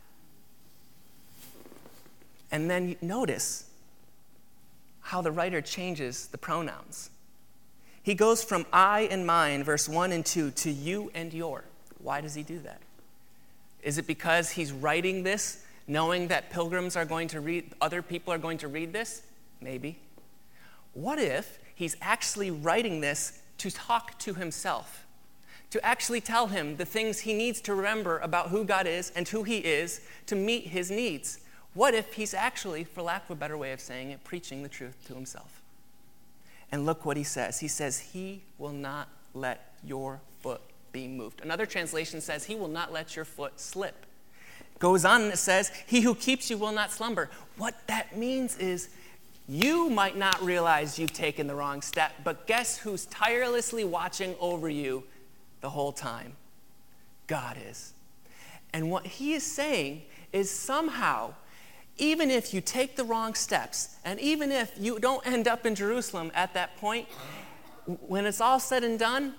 And 2.51 2.71
then 2.71 2.97
notice 3.01 3.69
how 5.01 5.23
the 5.23 5.31
writer 5.31 5.61
changes 5.61 6.27
the 6.29 6.39
pronouns. 6.39 7.11
He 8.03 8.15
goes 8.15 8.43
from 8.43 8.67
I 8.73 9.09
and 9.11 9.27
mine, 9.27 9.65
verse 9.65 9.89
1 9.89 10.13
and 10.13 10.25
2, 10.25 10.51
to 10.53 10.71
you 10.71 11.11
and 11.15 11.33
your. 11.33 11.65
Why 11.99 12.21
does 12.21 12.35
he 12.35 12.43
do 12.43 12.59
that? 12.61 12.81
Is 13.83 13.99
it 13.99 14.07
because 14.07 14.51
he's 14.51 14.73
writing 14.73 15.23
this 15.23 15.65
knowing 15.87 16.29
that 16.29 16.51
pilgrims 16.51 16.97
are 16.97 17.05
going 17.05 17.29
to 17.29 17.41
read, 17.41 17.73
other 17.81 18.03
people 18.03 18.33
are 18.33 18.39
going 18.39 18.59
to 18.59 18.69
read 18.69 18.93
this? 18.93 19.23
Maybe. 19.61 19.99
What 20.95 21.19
if 21.19 21.59
he's 21.75 21.97
actually 22.01 22.51
writing 22.51 23.01
this 23.01 23.41
to 23.59 23.71
talk 23.71 24.19
to 24.21 24.35
himself? 24.35 25.07
To 25.71 25.85
actually 25.85 26.21
tell 26.21 26.47
him 26.47 26.77
the 26.77 26.85
things 26.85 27.21
he 27.21 27.35
needs 27.35 27.61
to 27.63 27.75
remember 27.75 28.19
about 28.19 28.49
who 28.49 28.65
God 28.65 28.87
is 28.87 29.13
and 29.15 29.29
who 29.29 29.43
he 29.43 29.59
is 29.59 30.01
to 30.27 30.37
meet 30.37 30.69
his 30.69 30.91
needs? 30.91 31.41
What 31.79 31.95
if 31.95 32.15
he's 32.15 32.35
actually, 32.35 32.83
for 32.83 33.03
lack 33.03 33.27
of 33.27 33.31
a 33.31 33.35
better 33.37 33.57
way 33.57 33.71
of 33.71 33.79
saying 33.79 34.11
it, 34.11 34.25
preaching 34.25 34.65
the 34.65 34.69
truth 34.69 34.97
to 35.07 35.15
himself? 35.15 35.63
And 36.73 36.85
look 36.85 37.07
what 37.07 37.17
he 37.17 37.23
says. 37.23 37.61
He 37.61 37.69
says, 37.69 38.01
He 38.01 38.43
will 38.59 38.73
not 38.73 39.09
let 39.33 39.75
your 39.85 40.19
foot 40.41 40.61
be 40.91 41.07
moved. 41.07 41.41
Another 41.41 41.67
translation 41.67 42.21
says, 42.21 42.47
He 42.47 42.57
will 42.57 42.67
not 42.67 42.93
let 42.93 43.15
your 43.15 43.25
foot 43.25 43.61
slip. 43.61 44.07
Goes 44.81 45.05
on 45.05 45.23
and 45.23 45.33
it 45.33 45.39
says, 45.39 45.71
He 45.87 46.01
who 46.01 46.17
keeps 46.17 46.51
you 46.51 46.59
will 46.59 46.73
not 46.73 46.91
slumber. 46.91 47.31
What 47.59 47.77
that 47.87 48.17
means 48.17 48.59
is 48.59 48.89
you 49.49 49.89
might 49.89 50.17
not 50.17 50.43
realize 50.43 50.99
you've 50.99 51.13
taken 51.13 51.47
the 51.47 51.55
wrong 51.55 51.81
step, 51.81 52.11
but 52.25 52.49
guess 52.49 52.79
who's 52.79 53.07
tirelessly 53.07 53.85
watching 53.85 54.35
over 54.41 54.69
you 54.69 55.05
the 55.61 55.71
whole 55.71 55.93
time? 55.93 56.33
God 57.29 57.57
is. 57.71 57.93
And 58.73 58.91
what 58.91 59.07
he 59.07 59.35
is 59.35 59.45
saying 59.45 60.03
is 60.33 60.51
somehow, 60.51 61.35
even 61.99 62.31
if 62.31 62.55
you 62.55 62.61
take 62.61 62.97
the 62.97 63.05
wrong 63.05 63.35
steps, 63.35 63.97
and 64.05 64.19
even 64.21 64.51
if 64.51 64.73
you 64.79 64.99
don't 64.99 65.27
end 65.27 65.47
up 65.47 65.67
in 65.67 65.75
Jerusalem 65.75 66.31
at 66.35 66.55
that 66.55 66.77
point, 66.79 67.09
when 67.85 68.27
it's 68.27 68.41
all 68.41 68.61
said 68.61 68.85
and 68.85 68.99
done, 68.99 69.35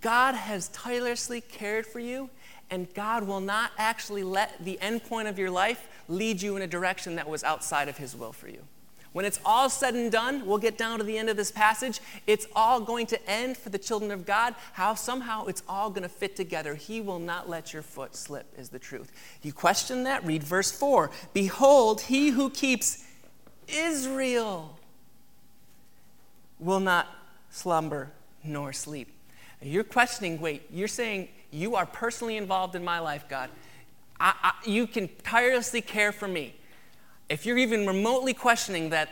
God 0.00 0.34
has 0.34 0.68
tirelessly 0.68 1.40
cared 1.40 1.86
for 1.86 2.00
you 2.00 2.30
and 2.70 2.92
God 2.94 3.26
will 3.26 3.40
not 3.40 3.72
actually 3.78 4.22
let 4.22 4.64
the 4.64 4.80
end 4.80 5.04
point 5.04 5.28
of 5.28 5.38
your 5.38 5.50
life 5.50 5.88
lead 6.08 6.42
you 6.42 6.56
in 6.56 6.62
a 6.62 6.66
direction 6.66 7.16
that 7.16 7.28
was 7.28 7.42
outside 7.42 7.88
of 7.88 7.96
His 7.96 8.14
will 8.14 8.32
for 8.32 8.48
you. 8.48 8.62
When 9.12 9.24
it's 9.24 9.40
all 9.44 9.70
said 9.70 9.94
and 9.94 10.12
done, 10.12 10.46
we'll 10.46 10.58
get 10.58 10.76
down 10.76 10.98
to 10.98 11.04
the 11.04 11.16
end 11.16 11.28
of 11.28 11.36
this 11.36 11.50
passage. 11.50 12.00
It's 12.26 12.46
all 12.54 12.80
going 12.80 13.06
to 13.06 13.30
end 13.30 13.56
for 13.56 13.70
the 13.70 13.78
children 13.78 14.10
of 14.10 14.26
God. 14.26 14.54
How 14.74 14.94
somehow 14.94 15.46
it's 15.46 15.62
all 15.68 15.90
going 15.90 16.02
to 16.02 16.08
fit 16.08 16.36
together. 16.36 16.74
He 16.74 17.00
will 17.00 17.18
not 17.18 17.48
let 17.48 17.72
your 17.72 17.82
foot 17.82 18.14
slip, 18.14 18.46
is 18.58 18.68
the 18.68 18.78
truth. 18.78 19.10
You 19.42 19.52
question 19.52 20.04
that? 20.04 20.24
Read 20.24 20.42
verse 20.42 20.70
4. 20.70 21.10
Behold, 21.32 22.02
he 22.02 22.30
who 22.30 22.50
keeps 22.50 23.04
Israel 23.66 24.78
will 26.58 26.80
not 26.80 27.06
slumber 27.50 28.12
nor 28.44 28.72
sleep. 28.72 29.08
You're 29.60 29.84
questioning, 29.84 30.40
wait, 30.40 30.62
you're 30.70 30.88
saying 30.88 31.28
you 31.50 31.74
are 31.76 31.86
personally 31.86 32.36
involved 32.36 32.74
in 32.74 32.84
my 32.84 32.98
life, 32.98 33.28
God. 33.28 33.50
I, 34.20 34.34
I, 34.42 34.68
you 34.68 34.86
can 34.86 35.08
tirelessly 35.24 35.80
care 35.80 36.12
for 36.12 36.28
me. 36.28 36.54
If 37.28 37.44
you're 37.44 37.58
even 37.58 37.86
remotely 37.86 38.34
questioning 38.34 38.90
that, 38.90 39.10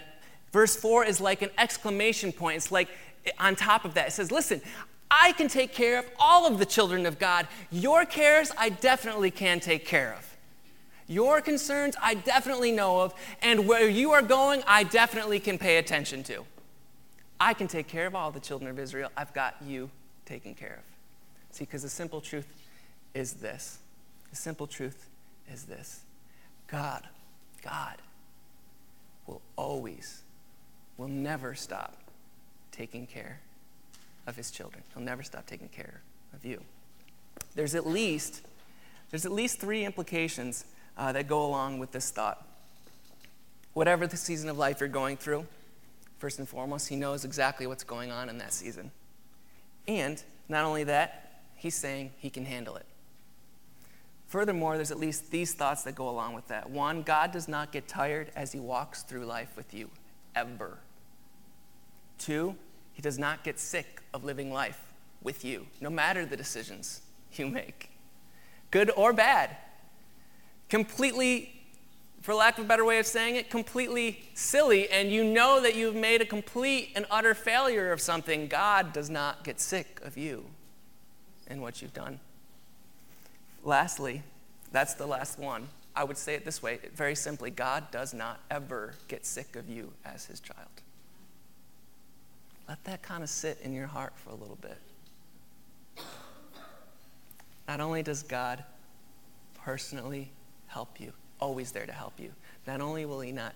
verse 0.52 0.74
4 0.74 1.04
is 1.04 1.20
like 1.20 1.42
an 1.42 1.50
exclamation 1.58 2.32
point. 2.32 2.56
It's 2.56 2.72
like 2.72 2.88
on 3.38 3.56
top 3.56 3.84
of 3.84 3.94
that, 3.94 4.08
it 4.08 4.12
says, 4.12 4.32
Listen, 4.32 4.60
I 5.10 5.32
can 5.32 5.48
take 5.48 5.72
care 5.72 5.98
of 5.98 6.06
all 6.18 6.46
of 6.46 6.58
the 6.58 6.66
children 6.66 7.06
of 7.06 7.18
God. 7.18 7.46
Your 7.70 8.04
cares, 8.04 8.50
I 8.56 8.70
definitely 8.70 9.30
can 9.30 9.60
take 9.60 9.84
care 9.84 10.14
of. 10.14 10.36
Your 11.08 11.40
concerns, 11.40 11.94
I 12.02 12.14
definitely 12.14 12.72
know 12.72 13.00
of. 13.00 13.14
And 13.42 13.68
where 13.68 13.88
you 13.88 14.10
are 14.12 14.22
going, 14.22 14.62
I 14.66 14.82
definitely 14.82 15.38
can 15.38 15.58
pay 15.58 15.76
attention 15.76 16.24
to. 16.24 16.44
I 17.38 17.54
can 17.54 17.68
take 17.68 17.86
care 17.86 18.06
of 18.06 18.14
all 18.14 18.32
the 18.32 18.40
children 18.40 18.70
of 18.70 18.78
Israel. 18.78 19.10
I've 19.16 19.32
got 19.32 19.56
you 19.64 19.90
taken 20.24 20.54
care 20.54 20.78
of. 20.78 21.54
See, 21.54 21.64
because 21.64 21.82
the 21.82 21.88
simple 21.88 22.20
truth 22.20 22.46
is 23.14 23.34
this 23.34 23.78
the 24.30 24.36
simple 24.36 24.66
truth 24.66 25.08
is 25.52 25.64
this 25.64 26.00
God, 26.66 27.06
God 27.62 27.96
always, 29.56 30.22
will 30.96 31.08
never 31.08 31.54
stop 31.54 31.96
taking 32.72 33.06
care 33.06 33.40
of 34.26 34.36
his 34.36 34.50
children. 34.50 34.82
He'll 34.94 35.02
never 35.02 35.22
stop 35.22 35.46
taking 35.46 35.68
care 35.68 36.00
of 36.34 36.44
you. 36.44 36.60
There's 37.54 37.74
at 37.74 37.86
least, 37.86 38.42
there's 39.10 39.24
at 39.24 39.32
least 39.32 39.60
three 39.60 39.84
implications 39.84 40.64
uh, 40.96 41.12
that 41.12 41.28
go 41.28 41.44
along 41.44 41.78
with 41.78 41.92
this 41.92 42.10
thought. 42.10 42.46
Whatever 43.72 44.06
the 44.06 44.16
season 44.16 44.48
of 44.48 44.56
life 44.56 44.80
you're 44.80 44.88
going 44.88 45.16
through, 45.16 45.46
first 46.18 46.38
and 46.38 46.48
foremost, 46.48 46.88
he 46.88 46.96
knows 46.96 47.24
exactly 47.24 47.66
what's 47.66 47.84
going 47.84 48.10
on 48.10 48.28
in 48.28 48.38
that 48.38 48.52
season. 48.52 48.90
And 49.86 50.22
not 50.48 50.64
only 50.64 50.84
that, 50.84 51.42
he's 51.56 51.74
saying 51.74 52.12
he 52.18 52.30
can 52.30 52.44
handle 52.44 52.76
it. 52.76 52.86
Furthermore, 54.26 54.76
there's 54.76 54.90
at 54.90 54.98
least 54.98 55.30
these 55.30 55.54
thoughts 55.54 55.84
that 55.84 55.94
go 55.94 56.08
along 56.08 56.34
with 56.34 56.48
that. 56.48 56.68
One, 56.68 57.02
God 57.02 57.30
does 57.30 57.46
not 57.46 57.70
get 57.70 57.86
tired 57.86 58.32
as 58.34 58.52
he 58.52 58.58
walks 58.58 59.02
through 59.02 59.24
life 59.24 59.56
with 59.56 59.72
you, 59.72 59.88
ever. 60.34 60.78
Two, 62.18 62.56
he 62.92 63.02
does 63.02 63.18
not 63.18 63.44
get 63.44 63.58
sick 63.58 64.02
of 64.12 64.24
living 64.24 64.52
life 64.52 64.80
with 65.22 65.44
you, 65.44 65.66
no 65.80 65.90
matter 65.90 66.26
the 66.26 66.36
decisions 66.36 67.02
you 67.32 67.46
make, 67.46 67.90
good 68.70 68.90
or 68.96 69.12
bad. 69.12 69.56
Completely, 70.68 71.52
for 72.20 72.34
lack 72.34 72.58
of 72.58 72.64
a 72.64 72.68
better 72.68 72.84
way 72.84 72.98
of 72.98 73.06
saying 73.06 73.36
it, 73.36 73.50
completely 73.50 74.24
silly, 74.34 74.88
and 74.88 75.12
you 75.12 75.22
know 75.22 75.60
that 75.60 75.76
you've 75.76 75.94
made 75.94 76.20
a 76.20 76.26
complete 76.26 76.90
and 76.96 77.06
utter 77.10 77.34
failure 77.34 77.92
of 77.92 78.00
something. 78.00 78.48
God 78.48 78.92
does 78.92 79.08
not 79.08 79.44
get 79.44 79.60
sick 79.60 80.00
of 80.02 80.16
you 80.16 80.46
and 81.46 81.62
what 81.62 81.80
you've 81.80 81.94
done. 81.94 82.18
Lastly, 83.66 84.22
that's 84.70 84.94
the 84.94 85.06
last 85.06 85.40
one. 85.40 85.66
I 85.96 86.04
would 86.04 86.16
say 86.16 86.34
it 86.34 86.44
this 86.44 86.62
way 86.62 86.78
very 86.94 87.16
simply 87.16 87.50
God 87.50 87.90
does 87.90 88.14
not 88.14 88.40
ever 88.48 88.94
get 89.08 89.26
sick 89.26 89.56
of 89.56 89.68
you 89.68 89.92
as 90.04 90.26
his 90.26 90.38
child. 90.38 90.68
Let 92.68 92.82
that 92.84 93.02
kind 93.02 93.24
of 93.24 93.28
sit 93.28 93.58
in 93.62 93.72
your 93.72 93.88
heart 93.88 94.12
for 94.16 94.30
a 94.30 94.34
little 94.34 94.58
bit. 94.60 94.78
Not 97.66 97.80
only 97.80 98.04
does 98.04 98.22
God 98.22 98.62
personally 99.64 100.30
help 100.68 101.00
you, 101.00 101.12
always 101.40 101.72
there 101.72 101.86
to 101.86 101.92
help 101.92 102.20
you, 102.20 102.30
not 102.68 102.80
only 102.80 103.04
will 103.04 103.20
he 103.20 103.32
not 103.32 103.54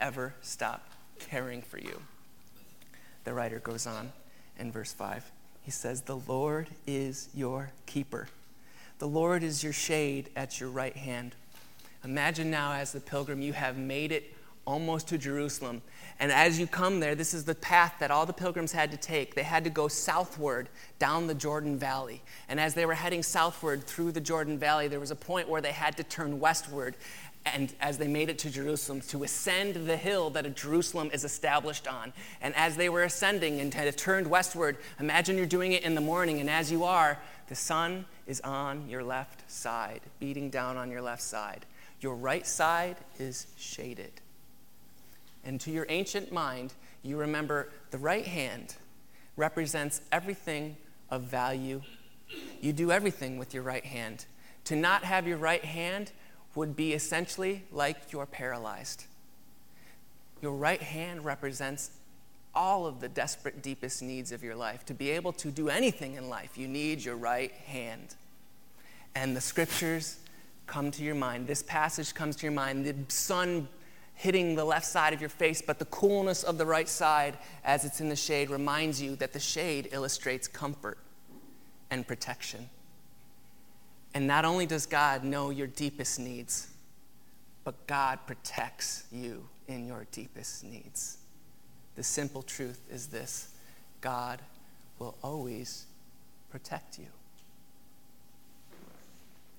ever 0.00 0.34
stop 0.42 0.88
caring 1.20 1.62
for 1.62 1.78
you, 1.78 2.02
the 3.22 3.32
writer 3.32 3.60
goes 3.60 3.86
on 3.86 4.12
in 4.58 4.72
verse 4.72 4.92
5 4.92 5.30
he 5.62 5.70
says, 5.70 6.02
The 6.02 6.16
Lord 6.16 6.68
is 6.86 7.28
your 7.34 7.70
keeper. 7.86 8.28
The 9.02 9.08
Lord 9.08 9.42
is 9.42 9.64
your 9.64 9.72
shade 9.72 10.30
at 10.36 10.60
your 10.60 10.68
right 10.68 10.94
hand. 10.96 11.34
Imagine 12.04 12.52
now, 12.52 12.74
as 12.74 12.92
the 12.92 13.00
pilgrim, 13.00 13.42
you 13.42 13.52
have 13.52 13.76
made 13.76 14.12
it 14.12 14.32
almost 14.64 15.08
to 15.08 15.18
Jerusalem. 15.18 15.82
And 16.20 16.30
as 16.30 16.60
you 16.60 16.68
come 16.68 17.00
there, 17.00 17.16
this 17.16 17.34
is 17.34 17.44
the 17.44 17.56
path 17.56 17.96
that 17.98 18.12
all 18.12 18.26
the 18.26 18.32
pilgrims 18.32 18.70
had 18.70 18.92
to 18.92 18.96
take. 18.96 19.34
They 19.34 19.42
had 19.42 19.64
to 19.64 19.70
go 19.70 19.88
southward 19.88 20.68
down 21.00 21.26
the 21.26 21.34
Jordan 21.34 21.76
Valley. 21.76 22.22
And 22.48 22.60
as 22.60 22.74
they 22.74 22.86
were 22.86 22.94
heading 22.94 23.24
southward 23.24 23.82
through 23.82 24.12
the 24.12 24.20
Jordan 24.20 24.56
Valley, 24.56 24.86
there 24.86 25.00
was 25.00 25.10
a 25.10 25.16
point 25.16 25.48
where 25.48 25.60
they 25.60 25.72
had 25.72 25.96
to 25.96 26.04
turn 26.04 26.38
westward 26.38 26.94
and 27.44 27.74
as 27.80 27.98
they 27.98 28.06
made 28.06 28.28
it 28.28 28.38
to 28.38 28.50
Jerusalem, 28.50 29.00
to 29.08 29.24
ascend 29.24 29.74
the 29.74 29.96
hill 29.96 30.30
that 30.30 30.54
Jerusalem 30.54 31.10
is 31.12 31.24
established 31.24 31.88
on. 31.88 32.12
And 32.40 32.54
as 32.54 32.76
they 32.76 32.88
were 32.88 33.02
ascending 33.02 33.60
and 33.60 33.74
had 33.74 33.96
turned 33.98 34.28
westward, 34.28 34.76
imagine 35.00 35.36
you're 35.36 35.46
doing 35.46 35.72
it 35.72 35.82
in 35.82 35.94
the 35.94 36.00
morning, 36.00 36.40
and 36.40 36.48
as 36.48 36.70
you 36.70 36.84
are, 36.84 37.18
the 37.52 37.56
sun 37.56 38.06
is 38.26 38.40
on 38.40 38.88
your 38.88 39.04
left 39.04 39.50
side, 39.50 40.00
beating 40.18 40.48
down 40.48 40.78
on 40.78 40.90
your 40.90 41.02
left 41.02 41.20
side. 41.20 41.66
Your 42.00 42.16
right 42.16 42.46
side 42.46 42.96
is 43.18 43.46
shaded. 43.58 44.10
And 45.44 45.60
to 45.60 45.70
your 45.70 45.84
ancient 45.90 46.32
mind, 46.32 46.72
you 47.02 47.18
remember 47.18 47.68
the 47.90 47.98
right 47.98 48.26
hand 48.26 48.76
represents 49.36 50.00
everything 50.10 50.78
of 51.10 51.24
value. 51.24 51.82
You 52.62 52.72
do 52.72 52.90
everything 52.90 53.36
with 53.36 53.52
your 53.52 53.64
right 53.64 53.84
hand. 53.84 54.24
To 54.64 54.74
not 54.74 55.04
have 55.04 55.28
your 55.28 55.36
right 55.36 55.62
hand 55.62 56.10
would 56.54 56.74
be 56.74 56.94
essentially 56.94 57.64
like 57.70 58.14
you're 58.14 58.24
paralyzed. 58.24 59.04
Your 60.40 60.52
right 60.52 60.80
hand 60.80 61.22
represents 61.22 61.90
all 62.54 62.86
of 62.86 63.00
the 63.00 63.08
desperate, 63.08 63.62
deepest 63.62 64.02
needs 64.02 64.32
of 64.32 64.42
your 64.42 64.54
life. 64.54 64.84
To 64.86 64.94
be 64.94 65.10
able 65.10 65.32
to 65.34 65.50
do 65.50 65.68
anything 65.68 66.14
in 66.14 66.28
life, 66.28 66.58
you 66.58 66.68
need 66.68 67.04
your 67.04 67.16
right 67.16 67.52
hand. 67.52 68.14
And 69.14 69.36
the 69.36 69.40
scriptures 69.40 70.18
come 70.66 70.90
to 70.92 71.02
your 71.02 71.14
mind. 71.14 71.46
This 71.46 71.62
passage 71.62 72.14
comes 72.14 72.36
to 72.36 72.44
your 72.44 72.52
mind. 72.52 72.84
The 72.84 72.94
sun 73.08 73.68
hitting 74.14 74.54
the 74.54 74.64
left 74.64 74.86
side 74.86 75.12
of 75.12 75.20
your 75.20 75.30
face, 75.30 75.62
but 75.62 75.78
the 75.78 75.84
coolness 75.86 76.42
of 76.42 76.58
the 76.58 76.66
right 76.66 76.88
side 76.88 77.38
as 77.64 77.84
it's 77.84 78.00
in 78.00 78.08
the 78.08 78.16
shade 78.16 78.50
reminds 78.50 79.00
you 79.00 79.16
that 79.16 79.32
the 79.32 79.40
shade 79.40 79.88
illustrates 79.92 80.46
comfort 80.46 80.98
and 81.90 82.06
protection. 82.06 82.68
And 84.14 84.26
not 84.26 84.44
only 84.44 84.66
does 84.66 84.86
God 84.86 85.24
know 85.24 85.50
your 85.50 85.66
deepest 85.66 86.20
needs, 86.20 86.68
but 87.64 87.86
God 87.86 88.18
protects 88.26 89.04
you 89.10 89.48
in 89.68 89.86
your 89.86 90.06
deepest 90.12 90.64
needs. 90.64 91.18
The 91.96 92.02
simple 92.02 92.42
truth 92.42 92.80
is 92.90 93.08
this 93.08 93.48
God 94.00 94.40
will 94.98 95.16
always 95.22 95.86
protect 96.50 96.98
you. 96.98 97.06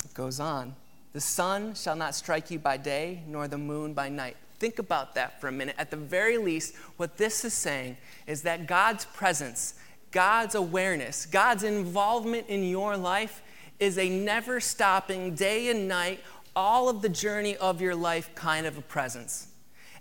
It 0.06 0.14
goes 0.14 0.40
on. 0.40 0.76
The 1.14 1.22
sun 1.22 1.76
shall 1.76 1.96
not 1.96 2.16
strike 2.16 2.50
you 2.50 2.58
by 2.58 2.78
day, 2.78 3.22
nor 3.28 3.48
the 3.48 3.58
moon 3.58 3.94
by 3.94 4.10
night. 4.10 4.36
Think 4.58 4.80
about 4.80 5.16
that 5.16 5.40
for 5.40 5.48
a 5.48 5.52
minute. 5.52 5.76
At 5.78 5.92
the 5.92 5.98
very 5.98 6.38
least, 6.38 6.76
what 6.98 7.18
this 7.18 7.46
is 7.46 7.54
saying 7.54 7.98
is 8.26 8.42
that 8.44 8.66
God's 8.66 9.06
presence, 9.06 9.76
God's 10.12 10.56
awareness, 10.56 11.26
God's 11.26 11.64
involvement 11.64 12.48
in 12.48 12.64
your 12.64 12.98
life 12.98 13.42
is 13.80 13.98
a 13.98 14.10
never 14.10 14.60
stopping, 14.60 15.36
day 15.36 15.70
and 15.70 15.88
night, 15.88 16.20
all 16.56 16.90
of 16.90 17.02
the 17.02 17.10
journey 17.10 17.58
of 17.58 17.82
your 17.82 17.96
life 17.96 18.34
kind 18.36 18.66
of 18.66 18.78
a 18.78 18.82
presence. 18.82 19.48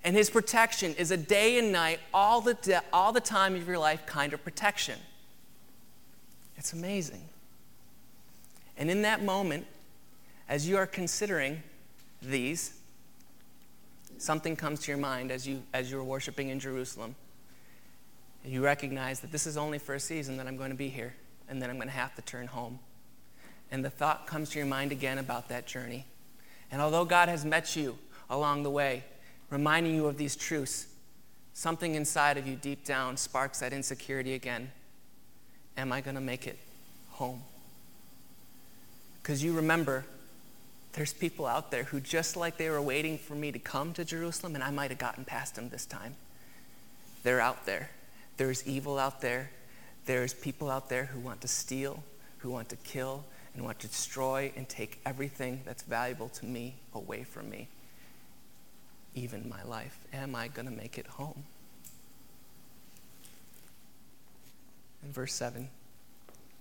And 0.05 0.17
his 0.17 0.31
protection 0.31 0.95
is 0.95 1.11
a 1.11 1.17
day 1.17 1.59
and 1.59 1.71
night, 1.71 2.01
all 2.13 2.41
the, 2.41 2.55
de- 2.55 2.83
all 2.93 3.13
the 3.13 3.21
time 3.21 3.55
of 3.55 3.67
your 3.69 3.79
life 3.79 4.05
kind 4.05 4.33
of 4.33 4.43
protection. 4.43 4.99
It's 6.57 6.73
amazing. 6.73 7.29
And 8.77 8.91
in 8.91 9.03
that 9.03 9.23
moment, 9.23 9.67
as 10.49 10.69
you 10.69 10.77
are 10.77 10.87
considering 10.87 11.63
these, 12.21 12.75
something 14.19 14.57
comes 14.57 14.81
to 14.81 14.91
your 14.91 14.99
mind 14.99 15.31
as, 15.31 15.47
you, 15.47 15.63
as 15.73 15.91
you're 15.91 16.05
worshiping 16.05 16.49
in 16.49 16.61
Jerusalem. 16.61 17.15
You 18.45 18.65
recognize 18.65 19.21
that 19.21 19.31
this 19.31 19.47
is 19.47 19.57
only 19.57 19.79
for 19.79 19.95
a 19.95 20.01
season 20.01 20.37
that 20.37 20.47
I'm 20.47 20.57
going 20.57 20.71
to 20.71 20.77
be 20.77 20.89
here, 20.89 21.15
and 21.49 21.63
then 21.63 21.71
I'm 21.71 21.77
going 21.77 21.89
to 21.89 21.95
have 21.95 22.15
to 22.17 22.23
turn 22.23 22.49
home. 22.49 22.81
And 23.71 23.85
the 23.85 23.91
thought 23.91 24.27
comes 24.27 24.51
to 24.51 24.59
your 24.59 24.67
mind 24.67 24.93
again 24.93 25.19
about 25.19 25.49
that 25.49 25.67
journey. 25.67 26.07
And 26.71 26.83
although 26.83 27.05
God 27.05 27.29
has 27.29 27.45
met 27.45 27.77
you 27.77 27.99
along 28.29 28.63
the 28.63 28.71
way, 28.71 29.05
reminding 29.53 29.95
you 29.95 30.07
of 30.07 30.17
these 30.17 30.35
truths, 30.35 30.87
something 31.53 31.95
inside 31.95 32.39
of 32.39 32.47
you 32.47 32.57
deep 32.57 32.87
down 32.87 33.19
sparks 33.19 33.61
that 33.61 33.73
insecurity 33.75 34.33
again. 34.33 34.73
Am 35.77 35.93
I 35.93 36.01
going 36.01 36.15
to 36.15 36.23
make 36.23 36.47
it 36.47 36.59
home? 37.11 37.43
Because 39.23 39.45
you 39.45 39.53
remember, 39.53 40.07
there's 40.95 41.13
people 41.13 41.47
out 41.47 41.71
there 41.71 41.85
who, 41.85 42.01
just 42.01 42.35
like 42.35 42.57
they 42.57 42.71
were 42.71 42.81
waiting 42.81 43.19
for 43.19 43.35
me 43.35 43.53
to 43.53 43.59
come 43.59 43.93
to 43.93 44.07
Jerusalem, 44.07 44.55
and 44.55 44.65
I 44.65 44.71
might 44.71 44.91
have 44.91 44.99
gotten 44.99 45.25
past 45.25 45.55
them 45.55 45.69
this 45.69 45.85
time, 45.85 46.15
they're 47.23 47.41
out 47.41 47.67
there. 47.67 47.91
There's 48.39 48.67
evil 48.67 48.99
out 48.99 49.21
there. 49.21 49.51
There's 50.07 50.33
people 50.33 50.71
out 50.71 50.89
there 50.89 51.05
who 51.05 51.21
want 51.21 51.43
to 51.43 51.49
steal, 51.49 52.03
who 52.39 52.51
want 52.51 52.71
to 52.71 52.77
kill, 52.77 53.25
and 53.55 53.65
want 53.65 53.79
to 53.81 53.87
destroy 53.87 54.51
and 54.57 54.67
take 54.67 54.99
everything 55.05 55.61
that's 55.67 55.83
valuable 55.83 56.31
to 56.31 56.47
me 56.47 56.75
away 56.95 57.23
from 57.23 57.51
me 57.51 57.69
even 59.15 59.49
my 59.49 59.63
life? 59.65 59.97
Am 60.13 60.35
I 60.35 60.49
going 60.49 60.67
to 60.67 60.73
make 60.73 60.99
it 60.99 61.07
home? 61.07 61.45
And 65.03 65.13
verse 65.13 65.35
7 65.35 65.69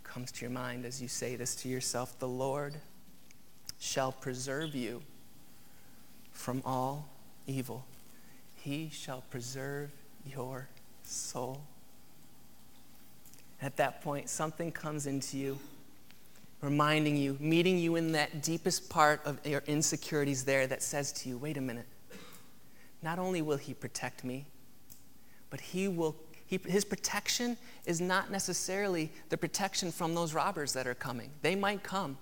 comes 0.03 0.31
to 0.33 0.41
your 0.41 0.51
mind 0.51 0.85
as 0.85 1.01
you 1.01 1.07
say 1.07 1.35
this 1.35 1.55
to 1.55 1.69
yourself 1.69 2.17
The 2.19 2.27
Lord 2.27 2.75
shall 3.79 4.11
preserve 4.11 4.75
you 4.75 5.01
from 6.31 6.61
all 6.65 7.07
evil, 7.47 7.85
He 8.55 8.89
shall 8.91 9.23
preserve 9.29 9.91
your 10.25 10.67
soul. 11.03 11.61
At 13.61 13.77
that 13.77 14.01
point, 14.01 14.27
something 14.27 14.71
comes 14.71 15.05
into 15.05 15.37
you, 15.37 15.59
reminding 16.61 17.15
you, 17.15 17.37
meeting 17.39 17.77
you 17.77 17.95
in 17.95 18.13
that 18.13 18.41
deepest 18.41 18.89
part 18.89 19.21
of 19.23 19.45
your 19.45 19.61
insecurities 19.67 20.45
there 20.45 20.65
that 20.65 20.81
says 20.81 21.11
to 21.11 21.29
you, 21.29 21.37
wait 21.37 21.57
a 21.57 21.61
minute 21.61 21.85
not 23.01 23.19
only 23.19 23.41
will 23.41 23.57
he 23.57 23.73
protect 23.73 24.23
me, 24.23 24.45
but 25.49 25.59
he 25.59 25.87
will, 25.87 26.15
he, 26.45 26.59
his 26.65 26.85
protection 26.85 27.57
is 27.85 27.99
not 27.99 28.31
necessarily 28.31 29.11
the 29.29 29.37
protection 29.37 29.91
from 29.91 30.15
those 30.15 30.33
robbers 30.33 30.73
that 30.73 30.87
are 30.87 30.95
coming. 30.95 31.29
They 31.41 31.55
might 31.55 31.83
come, 31.83 32.17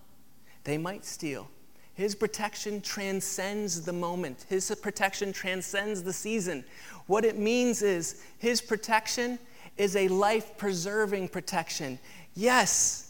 they 0.64 0.78
might 0.78 1.06
steal. 1.06 1.50
His 1.94 2.16
protection 2.16 2.80
transcends 2.80 3.82
the 3.82 3.92
moment. 3.92 4.46
His 4.48 4.74
protection 4.82 5.34
transcends 5.34 6.02
the 6.02 6.14
season. 6.14 6.64
What 7.08 7.26
it 7.26 7.38
means 7.38 7.82
is 7.82 8.24
his 8.38 8.62
protection 8.62 9.38
is 9.76 9.98
a 9.98 10.08
life 10.08 10.58
preserving 10.58 11.28
protection. 11.28 12.00
Yes, 12.36 13.09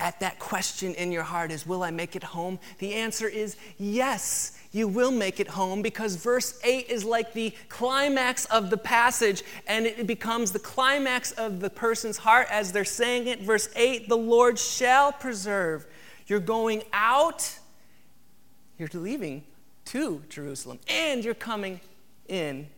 at 0.00 0.20
that 0.20 0.38
question 0.38 0.94
in 0.94 1.12
your 1.12 1.22
heart 1.22 1.50
is, 1.50 1.66
Will 1.66 1.82
I 1.82 1.90
make 1.90 2.16
it 2.16 2.22
home? 2.22 2.58
The 2.78 2.94
answer 2.94 3.28
is 3.28 3.56
yes 3.78 4.58
you 4.72 4.86
will 4.86 5.10
make 5.10 5.40
it 5.40 5.48
home 5.48 5.82
because 5.82 6.16
verse 6.16 6.58
8 6.62 6.88
is 6.88 7.04
like 7.04 7.32
the 7.32 7.52
climax 7.68 8.44
of 8.46 8.70
the 8.70 8.76
passage 8.76 9.42
and 9.66 9.86
it 9.86 10.06
becomes 10.06 10.52
the 10.52 10.58
climax 10.58 11.32
of 11.32 11.60
the 11.60 11.70
person's 11.70 12.18
heart 12.18 12.48
as 12.50 12.72
they're 12.72 12.84
saying 12.84 13.26
it. 13.26 13.40
Verse 13.40 13.68
8 13.74 14.08
the 14.08 14.16
Lord 14.16 14.58
shall 14.58 15.12
preserve. 15.12 15.86
You're 16.26 16.40
going 16.40 16.82
out, 16.92 17.58
you're 18.78 18.88
leaving 18.92 19.44
to 19.86 20.22
Jerusalem, 20.28 20.78
and 20.88 21.24
you're 21.24 21.32
coming 21.32 21.80
in 22.28 22.68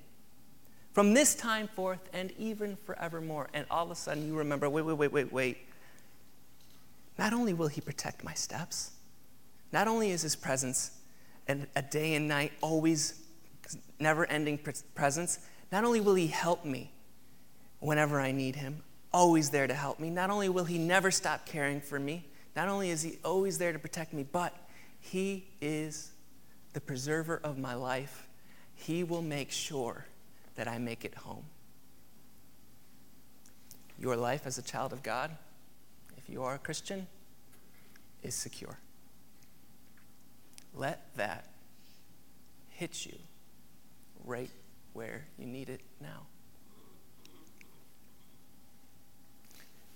from 0.92 1.14
this 1.14 1.34
time 1.34 1.66
forth 1.66 2.08
and 2.12 2.32
even 2.38 2.76
forevermore. 2.84 3.48
And 3.52 3.66
all 3.68 3.84
of 3.84 3.90
a 3.90 3.96
sudden 3.96 4.28
you 4.28 4.36
remember 4.36 4.70
wait, 4.70 4.84
wait, 4.84 4.96
wait, 4.96 5.12
wait, 5.12 5.32
wait. 5.32 5.58
Not 7.20 7.32
only 7.32 7.52
will 7.52 7.68
he 7.68 7.80
protect 7.80 8.24
my 8.24 8.34
steps, 8.34 8.90
not 9.72 9.86
only 9.86 10.10
is 10.10 10.22
his 10.22 10.34
presence 10.34 10.90
and 11.46 11.68
a 11.76 11.82
day 11.82 12.14
and 12.14 12.26
night, 12.26 12.52
always 12.62 13.22
never 14.00 14.24
ending 14.26 14.58
presence, 14.94 15.38
not 15.70 15.84
only 15.84 16.00
will 16.00 16.14
He 16.14 16.26
help 16.26 16.64
me 16.64 16.92
whenever 17.78 18.20
I 18.20 18.32
need 18.32 18.56
Him, 18.56 18.82
always 19.12 19.50
there 19.50 19.66
to 19.66 19.74
help 19.74 20.00
me, 20.00 20.10
not 20.10 20.30
only 20.30 20.48
will 20.48 20.64
He 20.64 20.78
never 20.78 21.10
stop 21.10 21.46
caring 21.46 21.80
for 21.80 22.00
me, 22.00 22.26
not 22.56 22.68
only 22.68 22.90
is 22.90 23.02
He 23.02 23.18
always 23.24 23.58
there 23.58 23.72
to 23.72 23.78
protect 23.78 24.12
me, 24.12 24.24
but 24.24 24.56
He 24.98 25.46
is 25.60 26.12
the 26.72 26.80
preserver 26.80 27.40
of 27.44 27.58
my 27.58 27.74
life. 27.74 28.26
He 28.74 29.04
will 29.04 29.22
make 29.22 29.50
sure 29.50 30.06
that 30.56 30.66
I 30.66 30.78
make 30.78 31.04
it 31.04 31.14
home. 31.14 31.44
Your 33.98 34.16
life 34.16 34.46
as 34.46 34.56
a 34.56 34.62
child 34.62 34.94
of 34.94 35.02
God, 35.02 35.30
you 36.30 36.42
are 36.42 36.54
a 36.54 36.58
Christian, 36.58 37.06
is 38.22 38.34
secure. 38.34 38.78
Let 40.74 41.14
that 41.16 41.46
hit 42.70 43.04
you 43.04 43.16
right 44.24 44.50
where 44.92 45.24
you 45.38 45.46
need 45.46 45.68
it 45.68 45.80
now. 46.00 46.26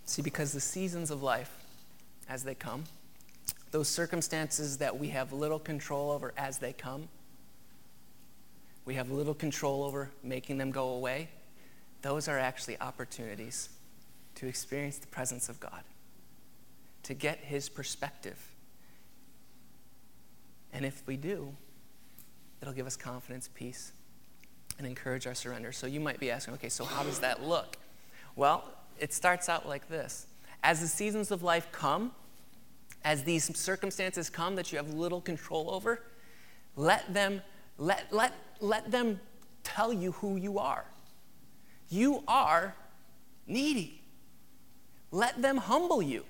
See, 0.07 0.23
because 0.23 0.53
the 0.53 0.61
seasons 0.61 1.11
of 1.11 1.23
life, 1.23 1.51
as 2.29 2.43
they 2.43 2.55
come, 2.55 2.85
those 3.71 3.89
circumstances 3.89 4.79
that 4.79 4.99
we 4.99 5.09
have 5.09 5.33
little 5.33 5.59
control 5.59 6.11
over 6.11 6.33
as 6.37 6.59
they 6.59 6.73
come, 6.73 7.09
we 8.85 8.95
have 8.95 9.11
little 9.11 9.35
control 9.35 9.83
over 9.83 10.11
making 10.23 10.59
them 10.59 10.71
go 10.71 10.91
away, 10.91 11.29
those 12.03 12.29
are 12.29 12.39
actually 12.39 12.79
opportunities 12.81 13.71
to 14.35 14.47
experience 14.47 14.99
the 14.99 15.07
presence 15.07 15.49
of 15.49 15.59
God, 15.59 15.83
to 17.05 17.15
get 17.15 17.39
His 17.39 17.69
perspective 17.69 18.55
and 20.75 20.85
if 20.85 21.05
we 21.07 21.17
do, 21.17 21.55
it'll 22.61 22.75
give 22.75 22.87
us 22.87 22.97
confidence, 22.97 23.49
peace, 23.55 23.93
and 24.77 24.87
encourage 24.87 25.27
our 25.27 25.35
surrender. 25.35 25.71
So 25.71 25.87
you 25.87 26.01
might 26.01 26.19
be 26.19 26.33
asking, 26.33 26.55
okay, 26.55 26.69
so 26.69 26.85
how 26.85 27.05
does 27.05 27.21
that 27.21 27.43
look? 27.45 27.79
Well, 28.35 28.65
it 28.99 29.13
starts 29.13 29.49
out 29.49 29.69
like 29.69 29.89
this 29.89 30.27
As 30.65 30.81
the 30.81 30.89
seasons 30.89 31.31
of 31.31 31.45
life 31.45 31.69
come, 31.71 32.11
as 33.05 33.23
these 33.23 33.57
circumstances 33.57 34.29
come 34.29 34.57
that 34.57 34.73
you 34.73 34.79
have 34.79 34.93
little 34.93 35.21
control 35.21 35.71
over, 35.71 36.03
let 36.75 37.15
them, 37.15 37.41
let, 37.79 38.13
let, 38.13 38.33
let 38.61 38.91
them 38.91 39.21
tell 39.63 39.93
you 39.93 40.13
who 40.13 40.37
you 40.37 40.59
are. 40.59 40.85
You 41.89 42.25
are 42.27 42.75
needy. 43.47 44.01
Let 45.13 45.41
them 45.41 45.59
humble 45.59 46.03
you. 46.03 46.25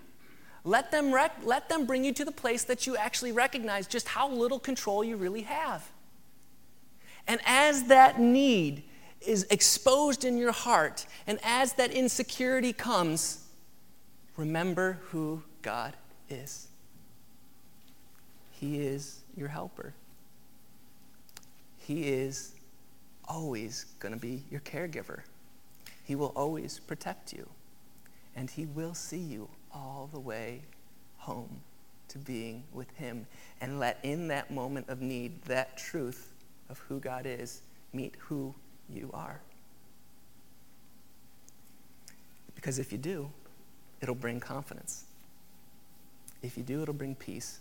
Let 0.65 0.91
them, 0.91 1.13
rec- 1.13 1.45
let 1.45 1.69
them 1.69 1.85
bring 1.85 2.05
you 2.05 2.13
to 2.15 2.25
the 2.25 2.33
place 2.33 2.65
that 2.65 2.87
you 2.87 2.97
actually 2.97 3.33
recognize 3.33 3.87
just 3.87 4.09
how 4.09 4.31
little 4.31 4.59
control 4.59 5.05
you 5.05 5.17
really 5.17 5.43
have. 5.43 5.87
And 7.27 7.41
as 7.45 7.85
that 7.85 8.19
need 8.19 8.83
is 9.21 9.47
exposed 9.51 10.25
in 10.25 10.39
your 10.39 10.53
heart, 10.53 11.07
and 11.27 11.39
as 11.43 11.75
that 11.75 11.91
insecurity 11.91 12.73
comes, 12.73 13.47
remember 14.37 14.99
who 15.11 15.43
God 15.63 15.95
is. 16.29 16.69
He 18.53 18.81
is 18.81 19.21
your 19.37 19.49
helper. 19.49 19.95
He 21.79 22.09
is 22.09 22.53
always 23.27 23.87
going 23.99 24.15
to 24.15 24.21
be 24.21 24.45
your 24.51 24.61
caregiver. 24.61 25.21
He 26.05 26.15
will 26.15 26.33
always 26.37 26.79
protect 26.79 27.33
you, 27.33 27.49
and 28.37 28.51
He 28.51 28.67
will 28.67 28.95
see 28.95 29.19
you 29.19 29.49
all 29.75 30.09
the 30.13 30.21
way 30.21 30.63
home 31.19 31.61
to 32.09 32.19
being 32.19 32.63
with 32.73 32.91
Him. 32.97 33.27
And 33.61 33.79
let 33.79 33.99
in 34.03 34.29
that 34.29 34.51
moment 34.51 34.89
of 34.89 35.01
need, 35.01 35.43
that 35.43 35.77
truth 35.77 36.33
of 36.71 36.79
who 36.89 37.01
God 37.01 37.27
is, 37.27 37.63
meet 37.93 38.15
who 38.19 38.55
you 38.89 39.11
are. 39.13 39.41
Because 42.55 42.79
if 42.79 42.93
you 42.93 42.99
do, 42.99 43.31
it'll 44.01 44.15
bring 44.15 44.41
confidence. 44.41 45.05
If 46.43 46.57
you 46.57 46.63
do, 46.63 46.83
it'll 46.83 46.95
bring 46.95 47.15
peace 47.15 47.59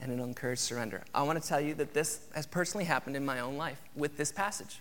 and 0.00 0.10
it'll 0.10 0.24
encourage 0.24 0.58
surrender. 0.58 1.02
I 1.14 1.22
want 1.22 1.40
to 1.40 1.46
tell 1.46 1.60
you 1.60 1.74
that 1.74 1.92
this 1.92 2.20
has 2.34 2.46
personally 2.46 2.84
happened 2.84 3.16
in 3.16 3.24
my 3.24 3.40
own 3.40 3.56
life 3.56 3.80
with 3.94 4.16
this 4.16 4.32
passage. 4.32 4.80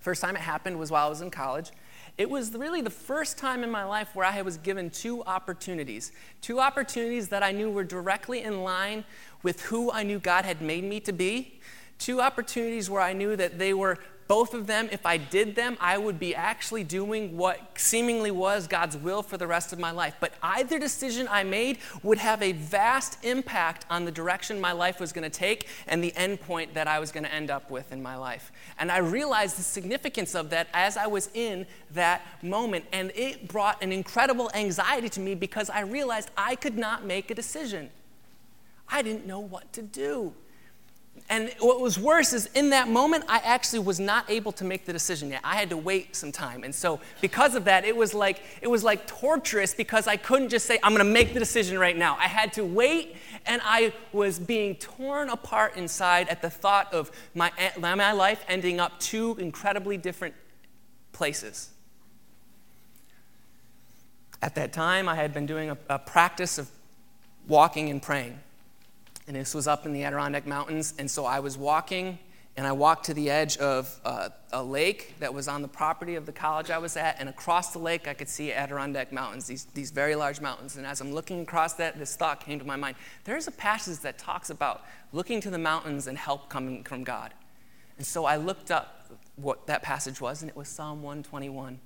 First 0.00 0.22
time 0.22 0.36
it 0.36 0.40
happened 0.40 0.78
was 0.78 0.90
while 0.90 1.06
I 1.06 1.10
was 1.10 1.20
in 1.20 1.30
college. 1.30 1.70
It 2.18 2.28
was 2.28 2.52
really 2.52 2.80
the 2.80 2.90
first 2.90 3.38
time 3.38 3.62
in 3.62 3.70
my 3.70 3.84
life 3.84 4.16
where 4.16 4.26
I 4.26 4.42
was 4.42 4.58
given 4.58 4.90
two 4.90 5.22
opportunities. 5.22 6.10
Two 6.40 6.58
opportunities 6.58 7.28
that 7.28 7.44
I 7.44 7.52
knew 7.52 7.70
were 7.70 7.84
directly 7.84 8.42
in 8.42 8.64
line 8.64 9.04
with 9.44 9.62
who 9.62 9.92
I 9.92 10.02
knew 10.02 10.18
God 10.18 10.44
had 10.44 10.60
made 10.60 10.82
me 10.82 10.98
to 11.00 11.12
be. 11.12 11.60
Two 11.98 12.20
opportunities 12.20 12.90
where 12.90 13.00
I 13.00 13.12
knew 13.12 13.36
that 13.36 13.60
they 13.60 13.72
were 13.72 13.98
both 14.28 14.52
of 14.52 14.66
them, 14.66 14.90
if 14.92 15.06
I 15.06 15.16
did 15.16 15.56
them, 15.56 15.78
I 15.80 15.96
would 15.96 16.18
be 16.18 16.34
actually 16.34 16.84
doing 16.84 17.36
what 17.36 17.78
seemingly 17.78 18.30
was 18.30 18.66
God's 18.66 18.96
will 18.96 19.22
for 19.22 19.38
the 19.38 19.46
rest 19.46 19.72
of 19.72 19.78
my 19.78 19.90
life. 19.90 20.16
But 20.20 20.34
either 20.42 20.78
decision 20.78 21.26
I 21.30 21.44
made 21.44 21.78
would 22.02 22.18
have 22.18 22.42
a 22.42 22.52
vast 22.52 23.24
impact 23.24 23.86
on 23.88 24.04
the 24.04 24.12
direction 24.12 24.60
my 24.60 24.72
life 24.72 25.00
was 25.00 25.12
going 25.12 25.28
to 25.28 25.36
take 25.38 25.66
and 25.86 26.04
the 26.04 26.14
end 26.14 26.42
point 26.42 26.74
that 26.74 26.86
I 26.86 26.98
was 26.98 27.10
going 27.10 27.24
to 27.24 27.32
end 27.32 27.50
up 27.50 27.70
with 27.70 27.90
in 27.90 28.02
my 28.02 28.16
life. 28.16 28.52
And 28.78 28.92
I 28.92 28.98
realized 28.98 29.58
the 29.58 29.62
significance 29.62 30.34
of 30.34 30.50
that 30.50 30.68
as 30.74 30.98
I 30.98 31.06
was 31.06 31.30
in 31.32 31.66
that 31.92 32.20
moment. 32.42 32.84
And 32.92 33.10
it 33.14 33.48
brought 33.48 33.82
an 33.82 33.92
incredible 33.92 34.50
anxiety 34.52 35.08
to 35.08 35.20
me 35.20 35.36
because 35.36 35.70
I 35.70 35.80
realized 35.80 36.30
I 36.36 36.54
could 36.54 36.76
not 36.76 37.02
make 37.02 37.30
a 37.30 37.34
decision. 37.34 37.88
I 38.90 39.00
didn't 39.00 39.26
know 39.26 39.40
what 39.40 39.72
to 39.72 39.80
do. 39.80 40.34
And 41.30 41.52
what 41.58 41.80
was 41.80 41.98
worse 41.98 42.32
is 42.32 42.48
in 42.54 42.70
that 42.70 42.88
moment, 42.88 43.24
I 43.28 43.38
actually 43.44 43.80
was 43.80 44.00
not 44.00 44.30
able 44.30 44.50
to 44.52 44.64
make 44.64 44.86
the 44.86 44.94
decision 44.94 45.28
yet. 45.28 45.42
I 45.44 45.56
had 45.56 45.68
to 45.70 45.76
wait 45.76 46.16
some 46.16 46.32
time. 46.32 46.64
And 46.64 46.74
so 46.74 47.00
because 47.20 47.54
of 47.54 47.66
that, 47.66 47.84
it 47.84 47.94
was 47.94 48.14
like 48.14 48.40
it 48.62 48.68
was 48.68 48.82
like 48.82 49.06
torturous 49.06 49.74
because 49.74 50.06
I 50.06 50.16
couldn't 50.16 50.48
just 50.48 50.64
say, 50.64 50.78
I'm 50.82 50.92
gonna 50.92 51.04
make 51.04 51.34
the 51.34 51.38
decision 51.38 51.78
right 51.78 51.96
now. 51.96 52.16
I 52.18 52.28
had 52.28 52.54
to 52.54 52.64
wait, 52.64 53.16
and 53.44 53.60
I 53.62 53.92
was 54.12 54.38
being 54.38 54.76
torn 54.76 55.28
apart 55.28 55.76
inside 55.76 56.30
at 56.30 56.40
the 56.40 56.48
thought 56.48 56.94
of 56.94 57.10
my, 57.34 57.52
my 57.78 58.12
life 58.12 58.42
ending 58.48 58.80
up 58.80 58.98
two 58.98 59.36
incredibly 59.38 59.98
different 59.98 60.34
places. 61.12 61.68
At 64.40 64.54
that 64.54 64.72
time, 64.72 65.10
I 65.10 65.14
had 65.14 65.34
been 65.34 65.44
doing 65.44 65.68
a, 65.68 65.76
a 65.90 65.98
practice 65.98 66.56
of 66.56 66.70
walking 67.46 67.90
and 67.90 68.00
praying 68.00 68.38
and 69.28 69.36
this 69.36 69.54
was 69.54 69.68
up 69.68 69.84
in 69.84 69.92
the 69.92 70.04
Adirondack 70.04 70.46
Mountains. 70.46 70.94
And 70.98 71.08
so 71.08 71.26
I 71.26 71.40
was 71.40 71.58
walking, 71.58 72.18
and 72.56 72.66
I 72.66 72.72
walked 72.72 73.04
to 73.06 73.14
the 73.14 73.28
edge 73.28 73.58
of 73.58 74.00
uh, 74.02 74.30
a 74.52 74.62
lake 74.62 75.16
that 75.20 75.32
was 75.32 75.48
on 75.48 75.60
the 75.60 75.68
property 75.68 76.14
of 76.14 76.24
the 76.24 76.32
college 76.32 76.70
I 76.70 76.78
was 76.78 76.96
at. 76.96 77.20
And 77.20 77.28
across 77.28 77.72
the 77.72 77.78
lake, 77.78 78.08
I 78.08 78.14
could 78.14 78.28
see 78.30 78.54
Adirondack 78.54 79.12
Mountains, 79.12 79.46
these, 79.46 79.66
these 79.74 79.90
very 79.90 80.14
large 80.14 80.40
mountains. 80.40 80.76
And 80.76 80.86
as 80.86 81.02
I'm 81.02 81.12
looking 81.12 81.42
across 81.42 81.74
that, 81.74 81.98
this 81.98 82.16
thought 82.16 82.40
came 82.40 82.58
to 82.58 82.64
my 82.64 82.76
mind. 82.76 82.96
There's 83.24 83.46
a 83.46 83.52
passage 83.52 83.98
that 83.98 84.18
talks 84.18 84.48
about 84.48 84.82
looking 85.12 85.42
to 85.42 85.50
the 85.50 85.58
mountains 85.58 86.06
and 86.06 86.16
help 86.16 86.48
coming 86.48 86.82
from 86.82 87.04
God. 87.04 87.34
And 87.98 88.06
so 88.06 88.24
I 88.24 88.36
looked 88.36 88.70
up 88.70 89.10
what 89.36 89.66
that 89.66 89.82
passage 89.82 90.22
was, 90.22 90.40
and 90.40 90.48
it 90.48 90.56
was 90.56 90.68
Psalm 90.68 91.02
121. 91.02 91.78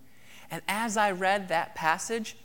And 0.53 0.63
as 0.69 0.97
I 0.97 1.11
read 1.11 1.49
that 1.49 1.75
passage, 1.75 2.37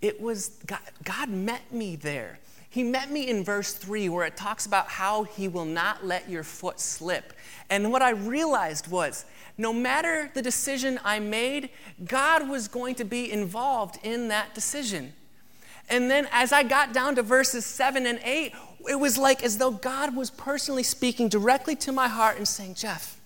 it 0.00 0.18
was 0.18 0.48
God, 0.66 0.80
God 1.04 1.28
met 1.28 1.72
me 1.72 1.96
there. 1.96 2.38
He 2.74 2.82
met 2.82 3.08
me 3.08 3.28
in 3.28 3.44
verse 3.44 3.72
3 3.72 4.08
where 4.08 4.26
it 4.26 4.36
talks 4.36 4.66
about 4.66 4.88
how 4.88 5.22
he 5.22 5.46
will 5.46 5.64
not 5.64 6.04
let 6.04 6.28
your 6.28 6.42
foot 6.42 6.80
slip. 6.80 7.32
And 7.70 7.92
what 7.92 8.02
I 8.02 8.10
realized 8.10 8.88
was 8.88 9.26
no 9.56 9.72
matter 9.72 10.28
the 10.34 10.42
decision 10.42 10.98
I 11.04 11.20
made, 11.20 11.70
God 12.04 12.48
was 12.48 12.66
going 12.66 12.96
to 12.96 13.04
be 13.04 13.30
involved 13.30 14.00
in 14.02 14.26
that 14.26 14.56
decision. 14.56 15.12
And 15.88 16.10
then 16.10 16.26
as 16.32 16.52
I 16.52 16.64
got 16.64 16.92
down 16.92 17.14
to 17.14 17.22
verses 17.22 17.64
7 17.64 18.06
and 18.06 18.18
8, 18.24 18.52
it 18.90 18.98
was 18.98 19.18
like 19.18 19.44
as 19.44 19.58
though 19.58 19.70
God 19.70 20.16
was 20.16 20.32
personally 20.32 20.82
speaking 20.82 21.28
directly 21.28 21.76
to 21.76 21.92
my 21.92 22.08
heart 22.08 22.38
and 22.38 22.48
saying, 22.48 22.74
Jeff, 22.74 23.20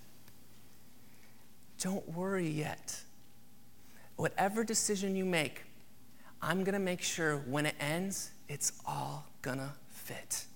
don't 1.81 2.07
worry 2.07 2.51
yet. 2.51 3.01
Whatever 4.17 4.63
decision 4.63 5.17
you 5.17 5.25
make, 5.25 5.65
I'm 6.41 6.65
going 6.65 6.75
to 6.75 6.79
make 6.79 7.03
sure 7.03 7.39
when 7.39 7.67
it 7.67 7.75
ends, 7.81 8.31
it's 8.49 8.73
all 8.87 9.27
gonna 9.43 9.75
fit. 9.89 10.47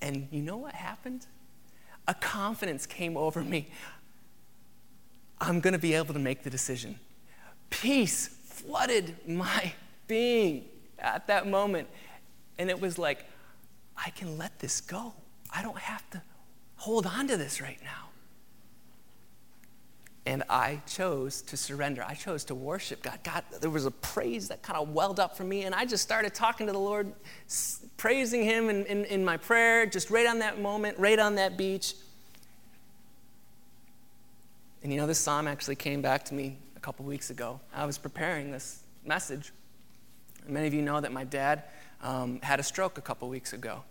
And 0.00 0.28
you 0.30 0.42
know 0.42 0.56
what 0.56 0.74
happened? 0.74 1.26
A 2.08 2.14
confidence 2.14 2.86
came 2.86 3.16
over 3.16 3.42
me. 3.42 3.68
I'm 5.40 5.60
gonna 5.60 5.78
be 5.78 5.94
able 5.94 6.14
to 6.14 6.20
make 6.20 6.42
the 6.42 6.50
decision. 6.50 6.98
Peace 7.70 8.28
flooded 8.28 9.16
my 9.28 9.72
being 10.06 10.64
at 10.98 11.26
that 11.26 11.46
moment. 11.46 11.88
And 12.58 12.70
it 12.70 12.80
was 12.80 12.98
like, 12.98 13.24
I 13.96 14.10
can 14.10 14.38
let 14.38 14.58
this 14.58 14.80
go. 14.80 15.14
I 15.54 15.62
don't 15.62 15.78
have 15.78 16.08
to 16.10 16.22
hold 16.76 17.06
on 17.06 17.28
to 17.28 17.36
this 17.36 17.60
right 17.60 17.78
now. 17.82 18.08
And 20.24 20.44
I 20.48 20.80
chose 20.86 21.42
to 21.42 21.56
surrender. 21.56 22.04
I 22.06 22.14
chose 22.14 22.44
to 22.44 22.54
worship 22.54 23.02
God. 23.02 23.18
God, 23.24 23.42
there 23.60 23.70
was 23.70 23.86
a 23.86 23.90
praise 23.90 24.48
that 24.48 24.62
kind 24.62 24.78
of 24.78 24.90
welled 24.90 25.18
up 25.18 25.36
for 25.36 25.42
me, 25.42 25.64
and 25.64 25.74
I 25.74 25.84
just 25.84 26.02
started 26.02 26.32
talking 26.32 26.66
to 26.68 26.72
the 26.72 26.78
Lord, 26.78 27.12
praising 27.96 28.44
Him 28.44 28.70
in, 28.70 28.86
in, 28.86 29.04
in 29.06 29.24
my 29.24 29.36
prayer, 29.36 29.84
just 29.84 30.10
right 30.10 30.26
on 30.26 30.38
that 30.38 30.60
moment, 30.60 30.96
right 30.98 31.18
on 31.18 31.34
that 31.36 31.56
beach. 31.56 31.94
And 34.82 34.92
you 34.92 34.98
know, 34.98 35.06
this 35.06 35.18
psalm 35.18 35.48
actually 35.48 35.76
came 35.76 36.02
back 36.02 36.24
to 36.26 36.34
me 36.34 36.56
a 36.76 36.80
couple 36.80 37.04
weeks 37.04 37.30
ago. 37.30 37.60
I 37.74 37.84
was 37.84 37.98
preparing 37.98 38.52
this 38.52 38.80
message. 39.04 39.52
Many 40.46 40.66
of 40.66 40.74
you 40.74 40.82
know 40.82 41.00
that 41.00 41.12
my 41.12 41.24
dad 41.24 41.64
um, 42.00 42.40
had 42.42 42.60
a 42.60 42.62
stroke 42.62 42.98
a 42.98 43.00
couple 43.00 43.28
weeks 43.28 43.52
ago. 43.52 43.82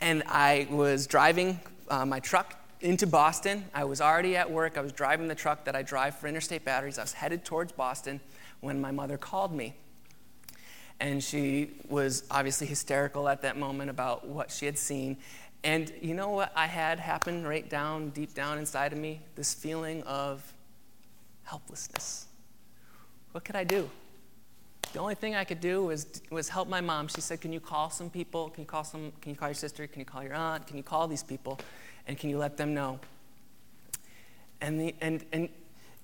And 0.00 0.22
I 0.26 0.68
was 0.70 1.06
driving 1.06 1.60
uh, 1.88 2.04
my 2.04 2.20
truck 2.20 2.54
into 2.80 3.06
Boston. 3.06 3.64
I 3.74 3.84
was 3.84 4.00
already 4.00 4.36
at 4.36 4.50
work. 4.50 4.78
I 4.78 4.80
was 4.80 4.92
driving 4.92 5.28
the 5.28 5.34
truck 5.34 5.64
that 5.64 5.74
I 5.74 5.82
drive 5.82 6.16
for 6.16 6.28
Interstate 6.28 6.64
Batteries. 6.64 6.98
I 6.98 7.02
was 7.02 7.12
headed 7.12 7.44
towards 7.44 7.72
Boston 7.72 8.20
when 8.60 8.80
my 8.80 8.90
mother 8.90 9.16
called 9.16 9.52
me. 9.52 9.74
And 11.00 11.22
she 11.22 11.70
was 11.88 12.24
obviously 12.30 12.66
hysterical 12.66 13.28
at 13.28 13.42
that 13.42 13.56
moment 13.56 13.90
about 13.90 14.26
what 14.26 14.50
she 14.50 14.66
had 14.66 14.78
seen. 14.78 15.16
And 15.64 15.92
you 16.00 16.14
know 16.14 16.30
what 16.30 16.52
I 16.54 16.66
had 16.66 16.98
happen 16.98 17.46
right 17.46 17.68
down, 17.68 18.10
deep 18.10 18.34
down 18.34 18.58
inside 18.58 18.92
of 18.92 18.98
me? 18.98 19.20
This 19.34 19.54
feeling 19.54 20.02
of 20.04 20.52
helplessness. 21.44 22.26
What 23.32 23.44
could 23.44 23.56
I 23.56 23.64
do? 23.64 23.88
The 24.92 25.00
only 25.00 25.14
thing 25.14 25.34
I 25.34 25.44
could 25.44 25.60
do 25.60 25.84
was, 25.84 26.06
was 26.30 26.48
help 26.48 26.68
my 26.68 26.80
mom. 26.80 27.08
She 27.08 27.20
said, 27.20 27.40
Can 27.40 27.52
you 27.52 27.60
call 27.60 27.90
some 27.90 28.08
people? 28.08 28.48
Can 28.50 28.62
you 28.62 28.66
call 28.66 28.84
some 28.84 29.12
can 29.20 29.30
you 29.30 29.36
call 29.36 29.48
your 29.48 29.54
sister? 29.54 29.86
Can 29.86 30.00
you 30.00 30.06
call 30.06 30.22
your 30.22 30.34
aunt? 30.34 30.66
Can 30.66 30.76
you 30.76 30.82
call 30.82 31.06
these 31.06 31.22
people? 31.22 31.60
And 32.08 32.18
can 32.18 32.30
you 32.30 32.38
let 32.38 32.56
them 32.56 32.74
know? 32.74 32.98
And, 34.60 34.80
the, 34.80 34.94
and, 35.00 35.24
and, 35.30 35.48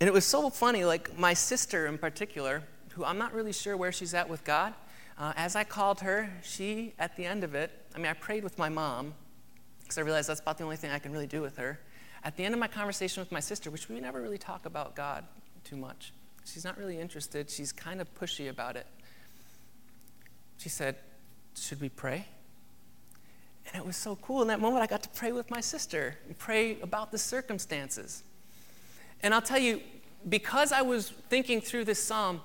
and 0.00 0.08
it 0.08 0.12
was 0.12 0.24
so 0.24 0.48
funny, 0.50 0.84
like 0.84 1.18
my 1.18 1.34
sister 1.34 1.86
in 1.86 1.98
particular, 1.98 2.62
who 2.90 3.04
I'm 3.04 3.18
not 3.18 3.32
really 3.32 3.52
sure 3.52 3.76
where 3.76 3.90
she's 3.90 4.14
at 4.14 4.28
with 4.28 4.44
God, 4.44 4.74
uh, 5.18 5.32
as 5.36 5.56
I 5.56 5.64
called 5.64 6.00
her, 6.00 6.30
she, 6.42 6.92
at 6.98 7.16
the 7.16 7.24
end 7.24 7.42
of 7.42 7.54
it, 7.54 7.70
I 7.94 7.98
mean, 7.98 8.06
I 8.06 8.12
prayed 8.12 8.44
with 8.44 8.58
my 8.58 8.68
mom, 8.68 9.14
because 9.82 9.98
I 9.98 10.02
realized 10.02 10.28
that's 10.28 10.40
about 10.40 10.58
the 10.58 10.64
only 10.64 10.76
thing 10.76 10.90
I 10.90 10.98
can 10.98 11.10
really 11.10 11.26
do 11.26 11.40
with 11.40 11.56
her. 11.56 11.80
At 12.22 12.36
the 12.36 12.44
end 12.44 12.54
of 12.54 12.60
my 12.60 12.68
conversation 12.68 13.20
with 13.20 13.32
my 13.32 13.40
sister, 13.40 13.70
which 13.70 13.88
we 13.88 14.00
never 14.00 14.20
really 14.20 14.38
talk 14.38 14.66
about 14.66 14.94
God 14.94 15.24
too 15.64 15.76
much, 15.76 16.12
she's 16.44 16.64
not 16.64 16.76
really 16.78 16.98
interested, 16.98 17.50
she's 17.50 17.72
kind 17.72 18.00
of 18.00 18.12
pushy 18.14 18.48
about 18.48 18.76
it. 18.76 18.86
She 20.58 20.68
said, 20.68 20.96
Should 21.56 21.80
we 21.80 21.88
pray? 21.88 22.26
And 23.74 23.82
it 23.82 23.86
was 23.86 23.96
so 23.96 24.14
cool. 24.22 24.40
In 24.40 24.48
that 24.48 24.60
moment, 24.60 24.84
I 24.84 24.86
got 24.86 25.02
to 25.02 25.08
pray 25.08 25.32
with 25.32 25.50
my 25.50 25.60
sister 25.60 26.16
and 26.28 26.38
pray 26.38 26.80
about 26.80 27.10
the 27.10 27.18
circumstances. 27.18 28.22
And 29.20 29.34
I'll 29.34 29.42
tell 29.42 29.58
you, 29.58 29.80
because 30.28 30.70
I 30.70 30.82
was 30.82 31.10
thinking 31.28 31.60
through 31.60 31.84
this 31.84 32.00
psalm, 32.00 32.40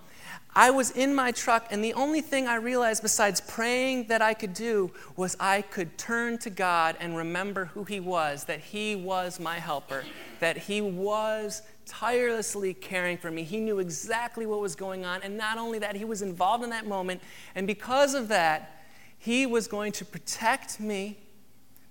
I 0.55 0.71
was 0.71 0.89
in 0.89 1.13
my 1.13 1.31
truck, 1.31 1.67
and 1.69 1.83
the 1.83 1.93
only 1.93 2.21
thing 2.21 2.47
I 2.47 2.55
realized 2.55 3.03
besides 3.03 3.41
praying 3.41 4.07
that 4.07 4.23
I 4.23 4.33
could 4.33 4.55
do 4.55 4.91
was 5.15 5.37
I 5.39 5.61
could 5.61 5.99
turn 5.99 6.39
to 6.39 6.49
God 6.49 6.97
and 6.99 7.15
remember 7.15 7.65
who 7.65 7.83
He 7.83 7.99
was, 7.99 8.45
that 8.45 8.59
He 8.59 8.95
was 8.95 9.39
my 9.39 9.59
helper, 9.59 10.05
that 10.39 10.57
He 10.57 10.81
was 10.81 11.61
tirelessly 11.85 12.73
caring 12.73 13.17
for 13.17 13.29
me. 13.29 13.43
He 13.43 13.59
knew 13.59 13.77
exactly 13.77 14.47
what 14.47 14.61
was 14.61 14.75
going 14.75 15.05
on, 15.05 15.21
and 15.21 15.37
not 15.37 15.59
only 15.59 15.77
that, 15.77 15.95
He 15.95 16.05
was 16.05 16.23
involved 16.23 16.63
in 16.63 16.71
that 16.71 16.87
moment, 16.87 17.21
and 17.53 17.67
because 17.67 18.15
of 18.15 18.29
that, 18.29 18.78
He 19.19 19.45
was 19.45 19.67
going 19.67 19.91
to 19.93 20.05
protect 20.05 20.79
me, 20.79 21.17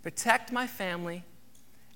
protect 0.03 0.51
my 0.51 0.67
family, 0.67 1.25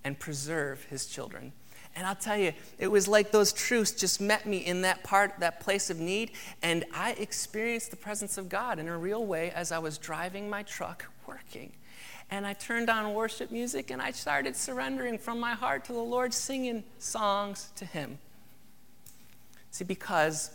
and 0.04 0.18
preserve 0.18 0.84
His 0.84 1.06
children. 1.06 1.52
And 1.94 2.06
I'll 2.06 2.14
tell 2.14 2.36
you, 2.36 2.52
it 2.78 2.86
was 2.86 3.06
like 3.06 3.32
those 3.32 3.52
truths 3.52 3.92
just 3.92 4.20
met 4.20 4.46
me 4.46 4.58
in 4.58 4.82
that 4.82 5.02
part, 5.02 5.34
that 5.40 5.60
place 5.60 5.90
of 5.90 5.98
need. 5.98 6.30
And 6.62 6.84
I 6.94 7.12
experienced 7.12 7.90
the 7.90 7.96
presence 7.96 8.38
of 8.38 8.48
God 8.48 8.78
in 8.78 8.88
a 8.88 8.96
real 8.96 9.26
way 9.26 9.50
as 9.50 9.72
I 9.72 9.78
was 9.78 9.98
driving 9.98 10.48
my 10.48 10.62
truck 10.62 11.06
working. 11.26 11.72
And 12.30 12.46
I 12.46 12.54
turned 12.54 12.88
on 12.88 13.12
worship 13.12 13.50
music 13.50 13.90
and 13.90 14.00
I 14.00 14.10
started 14.12 14.56
surrendering 14.56 15.18
from 15.18 15.38
my 15.38 15.52
heart 15.52 15.84
to 15.86 15.92
the 15.92 15.98
Lord, 15.98 16.32
singing 16.32 16.82
songs 16.98 17.70
to 17.76 17.84
Him. 17.84 18.18
See, 19.70 19.84
because 19.84 20.50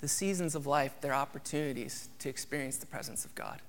the 0.00 0.08
seasons 0.08 0.54
of 0.54 0.66
life, 0.66 0.94
they're 1.00 1.14
opportunities 1.14 2.10
to 2.18 2.28
experience 2.28 2.76
the 2.76 2.86
presence 2.86 3.24
of 3.24 3.34
God, 3.34 3.62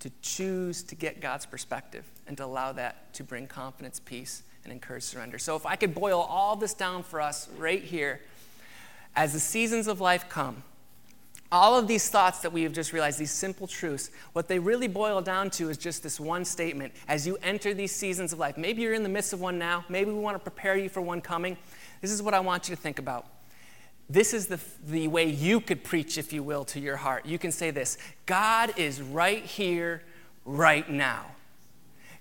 to 0.00 0.10
choose 0.22 0.82
to 0.84 0.94
get 0.94 1.20
God's 1.20 1.46
perspective 1.46 2.04
and 2.26 2.36
to 2.36 2.44
allow 2.44 2.72
that 2.72 3.12
to 3.14 3.24
bring 3.24 3.46
confidence, 3.46 4.00
peace, 4.00 4.42
and 4.64 4.72
encourage 4.72 5.02
surrender. 5.02 5.38
So, 5.38 5.56
if 5.56 5.66
I 5.66 5.76
could 5.76 5.94
boil 5.94 6.20
all 6.20 6.56
this 6.56 6.74
down 6.74 7.02
for 7.02 7.20
us 7.20 7.48
right 7.58 7.82
here, 7.82 8.20
as 9.16 9.32
the 9.32 9.40
seasons 9.40 9.86
of 9.86 10.00
life 10.00 10.28
come, 10.28 10.62
all 11.50 11.78
of 11.78 11.88
these 11.88 12.10
thoughts 12.10 12.40
that 12.40 12.52
we 12.52 12.62
have 12.62 12.72
just 12.72 12.92
realized, 12.92 13.18
these 13.18 13.30
simple 13.30 13.66
truths, 13.66 14.10
what 14.34 14.48
they 14.48 14.58
really 14.58 14.86
boil 14.86 15.22
down 15.22 15.48
to 15.50 15.70
is 15.70 15.78
just 15.78 16.02
this 16.02 16.20
one 16.20 16.44
statement. 16.44 16.92
As 17.08 17.26
you 17.26 17.38
enter 17.42 17.72
these 17.72 17.92
seasons 17.92 18.32
of 18.34 18.38
life, 18.38 18.58
maybe 18.58 18.82
you're 18.82 18.92
in 18.92 19.02
the 19.02 19.08
midst 19.08 19.32
of 19.32 19.40
one 19.40 19.58
now, 19.58 19.84
maybe 19.88 20.10
we 20.10 20.18
want 20.18 20.34
to 20.36 20.42
prepare 20.42 20.76
you 20.76 20.90
for 20.90 21.00
one 21.00 21.22
coming. 21.22 21.56
This 22.02 22.10
is 22.10 22.22
what 22.22 22.34
I 22.34 22.40
want 22.40 22.68
you 22.68 22.76
to 22.76 22.80
think 22.80 22.98
about. 22.98 23.26
This 24.10 24.32
is 24.32 24.46
the, 24.46 24.58
the 24.86 25.08
way 25.08 25.28
you 25.28 25.60
could 25.60 25.84
preach, 25.84 26.16
if 26.16 26.32
you 26.32 26.42
will, 26.42 26.64
to 26.66 26.80
your 26.80 26.96
heart. 26.96 27.26
You 27.26 27.38
can 27.38 27.52
say 27.52 27.70
this 27.70 27.98
God 28.26 28.72
is 28.78 29.02
right 29.02 29.44
here, 29.44 30.02
right 30.44 30.88
now. 30.88 31.26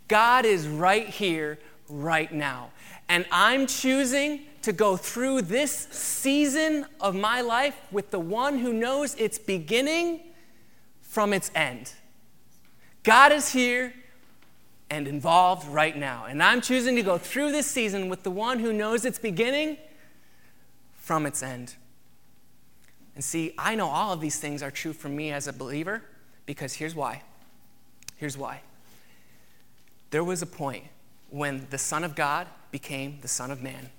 God 0.08 0.46
is 0.46 0.68
right 0.68 1.08
here, 1.08 1.60
right 1.90 2.32
now. 2.32 2.72
And 3.10 3.26
I'm 3.32 3.68
choosing 3.68 4.42
to 4.64 4.74
go 4.74 4.98
through 4.98 5.44
this 5.44 5.88
season 5.92 6.86
of 7.00 7.16
my 7.16 7.40
life 7.40 7.76
with 7.92 8.12
the 8.12 8.20
one 8.20 8.60
who 8.60 8.74
knows 8.74 9.16
its 9.16 9.40
beginning 9.40 10.22
from 11.02 11.32
its 11.32 11.52
end. 11.56 11.94
God 13.04 13.32
is 13.32 13.50
here 13.50 13.94
and 14.90 15.08
involved 15.08 15.68
right 15.70 15.96
now. 15.96 16.26
And 16.26 16.44
I'm 16.44 16.60
choosing 16.60 16.98
to 16.98 17.04
go 17.04 17.18
through 17.18 17.54
this 17.54 17.66
season 17.66 18.10
with 18.10 18.24
the 18.24 18.32
one 18.32 18.60
who 18.60 18.74
knows 18.74 19.06
its 19.06 19.20
beginning 19.20 19.78
from 21.08 21.26
its 21.26 21.42
end. 21.42 21.74
And 23.16 23.24
see, 23.24 23.54
I 23.58 23.76
know 23.76 23.88
all 23.88 24.12
of 24.12 24.20
these 24.20 24.40
things 24.40 24.62
are 24.62 24.70
true 24.70 24.92
for 24.92 25.08
me 25.08 25.32
as 25.32 25.48
a 25.48 25.54
believer 25.54 26.04
because 26.46 26.74
here's 26.74 26.94
why. 26.94 27.24
Here's 28.18 28.38
why. 28.38 28.60
There 30.12 30.24
was 30.24 30.42
a 30.42 30.46
point 30.46 30.84
when 31.30 31.66
the 31.70 31.78
Son 31.78 32.04
of 32.04 32.14
God 32.14 32.48
became 32.72 33.20
the 33.22 33.30
Son 33.30 33.52
of 33.52 33.64
Man. 33.64 33.90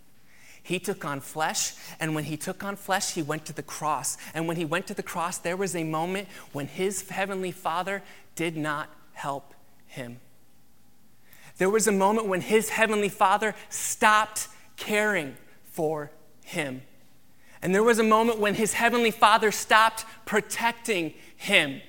He 0.62 0.78
took 0.78 1.02
on 1.02 1.20
flesh, 1.20 1.72
and 1.98 2.14
when 2.14 2.24
he 2.24 2.36
took 2.36 2.62
on 2.62 2.76
flesh, 2.76 3.14
he 3.14 3.22
went 3.22 3.46
to 3.46 3.54
the 3.54 3.62
cross. 3.62 4.18
And 4.34 4.46
when 4.46 4.58
he 4.58 4.66
went 4.66 4.86
to 4.88 4.94
the 4.94 5.02
cross, 5.02 5.38
there 5.38 5.56
was 5.56 5.74
a 5.74 5.84
moment 5.84 6.28
when 6.52 6.66
his 6.66 7.08
heavenly 7.08 7.52
Father 7.52 8.02
did 8.34 8.54
not 8.54 8.90
help 9.14 9.54
him. 9.86 10.20
There 11.56 11.70
was 11.70 11.88
a 11.88 11.92
moment 11.92 12.26
when 12.26 12.42
his 12.42 12.68
heavenly 12.68 13.08
Father 13.08 13.54
stopped 13.70 14.48
caring 14.76 15.38
for 15.64 16.10
him. 16.44 16.82
And 17.62 17.74
there 17.74 17.82
was 17.82 17.98
a 17.98 18.04
moment 18.04 18.38
when 18.38 18.54
his 18.54 18.74
heavenly 18.74 19.10
Father 19.10 19.50
stopped 19.50 20.04
protecting 20.26 21.14
him. 21.36 21.80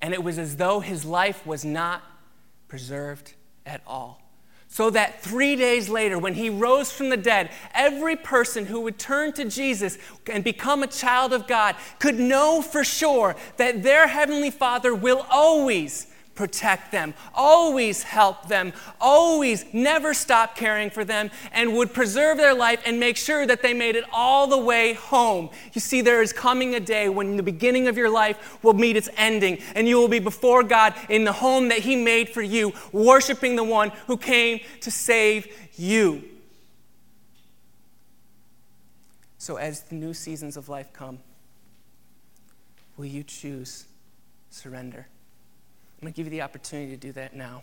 And 0.00 0.14
it 0.14 0.24
was 0.24 0.38
as 0.38 0.56
though 0.56 0.80
his 0.80 1.04
life 1.04 1.46
was 1.46 1.64
not 1.64 2.02
preserved 2.68 3.34
at 3.66 3.82
all 3.86 4.20
so 4.72 4.88
that 4.88 5.20
three 5.20 5.56
days 5.56 5.88
later, 5.88 6.16
when 6.16 6.34
he 6.34 6.48
rose 6.48 6.92
from 6.92 7.08
the 7.08 7.16
dead, 7.16 7.50
every 7.74 8.14
person 8.14 8.66
who 8.66 8.80
would 8.82 9.00
turn 9.00 9.32
to 9.32 9.44
Jesus 9.44 9.98
and 10.32 10.44
become 10.44 10.84
a 10.84 10.86
child 10.86 11.32
of 11.32 11.48
God 11.48 11.74
could 11.98 12.20
know 12.20 12.62
for 12.62 12.84
sure 12.84 13.34
that 13.56 13.82
their 13.82 14.06
heavenly 14.06 14.52
Father 14.52 14.94
will 14.94 15.26
always 15.28 16.06
protect 16.40 16.90
them, 16.90 17.12
always 17.34 18.02
help 18.02 18.48
them, 18.48 18.72
always 18.98 19.66
never 19.74 20.14
stop 20.14 20.56
caring 20.56 20.88
for 20.88 21.04
them, 21.04 21.30
and 21.52 21.76
would 21.76 21.92
preserve 21.92 22.38
their 22.38 22.54
life 22.54 22.80
and 22.86 22.98
make 22.98 23.18
sure 23.18 23.46
that 23.46 23.60
they 23.60 23.74
made 23.74 23.94
it 23.94 24.04
all 24.10 24.46
the 24.46 24.56
way 24.56 24.94
home. 24.94 25.50
You 25.74 25.82
see, 25.82 26.00
there 26.00 26.22
is 26.22 26.32
coming 26.32 26.74
a 26.74 26.80
day 26.80 27.10
when 27.10 27.36
the 27.36 27.42
beginning 27.42 27.88
of 27.88 27.98
your 27.98 28.08
life 28.08 28.64
will 28.64 28.72
meet 28.72 28.96
its 28.96 29.10
ending, 29.18 29.58
and 29.74 29.86
you 29.86 29.98
will 29.98 30.08
be 30.08 30.18
before 30.18 30.62
God 30.62 30.94
in 31.10 31.24
the 31.24 31.32
home 31.32 31.68
that 31.68 31.80
He 31.80 31.94
made 31.94 32.30
for 32.30 32.40
you, 32.40 32.72
worshiping 32.90 33.54
the 33.54 33.64
one 33.64 33.90
who 34.06 34.16
came 34.16 34.60
to 34.80 34.90
save 34.90 35.46
you. 35.74 36.24
So, 39.36 39.56
as 39.56 39.82
the 39.82 39.94
new 39.94 40.14
seasons 40.14 40.56
of 40.56 40.70
life 40.70 40.90
come, 40.94 41.18
will 42.96 43.04
you 43.04 43.24
choose 43.24 43.84
surrender? 44.48 45.06
I'm 46.00 46.06
going 46.06 46.14
to 46.14 46.16
give 46.16 46.26
you 46.26 46.30
the 46.30 46.42
opportunity 46.42 46.92
to 46.92 46.96
do 46.96 47.12
that 47.12 47.36
now. 47.36 47.62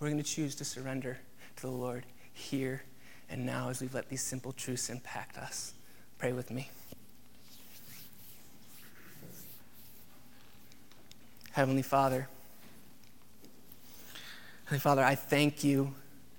We're 0.00 0.08
going 0.08 0.22
to 0.22 0.24
choose 0.24 0.54
to 0.54 0.64
surrender 0.64 1.18
to 1.56 1.62
the 1.62 1.70
Lord 1.70 2.06
here 2.32 2.82
and 3.28 3.44
now 3.44 3.68
as 3.68 3.82
we've 3.82 3.92
let 3.92 4.08
these 4.08 4.22
simple 4.22 4.52
truths 4.52 4.88
impact 4.88 5.36
us. 5.36 5.74
Pray 6.16 6.32
with 6.32 6.50
me. 6.50 6.70
Heavenly 11.52 11.82
Father, 11.82 12.28
Heavenly 14.64 14.80
Father, 14.80 15.04
I 15.04 15.14
thank 15.14 15.62
you 15.62 15.92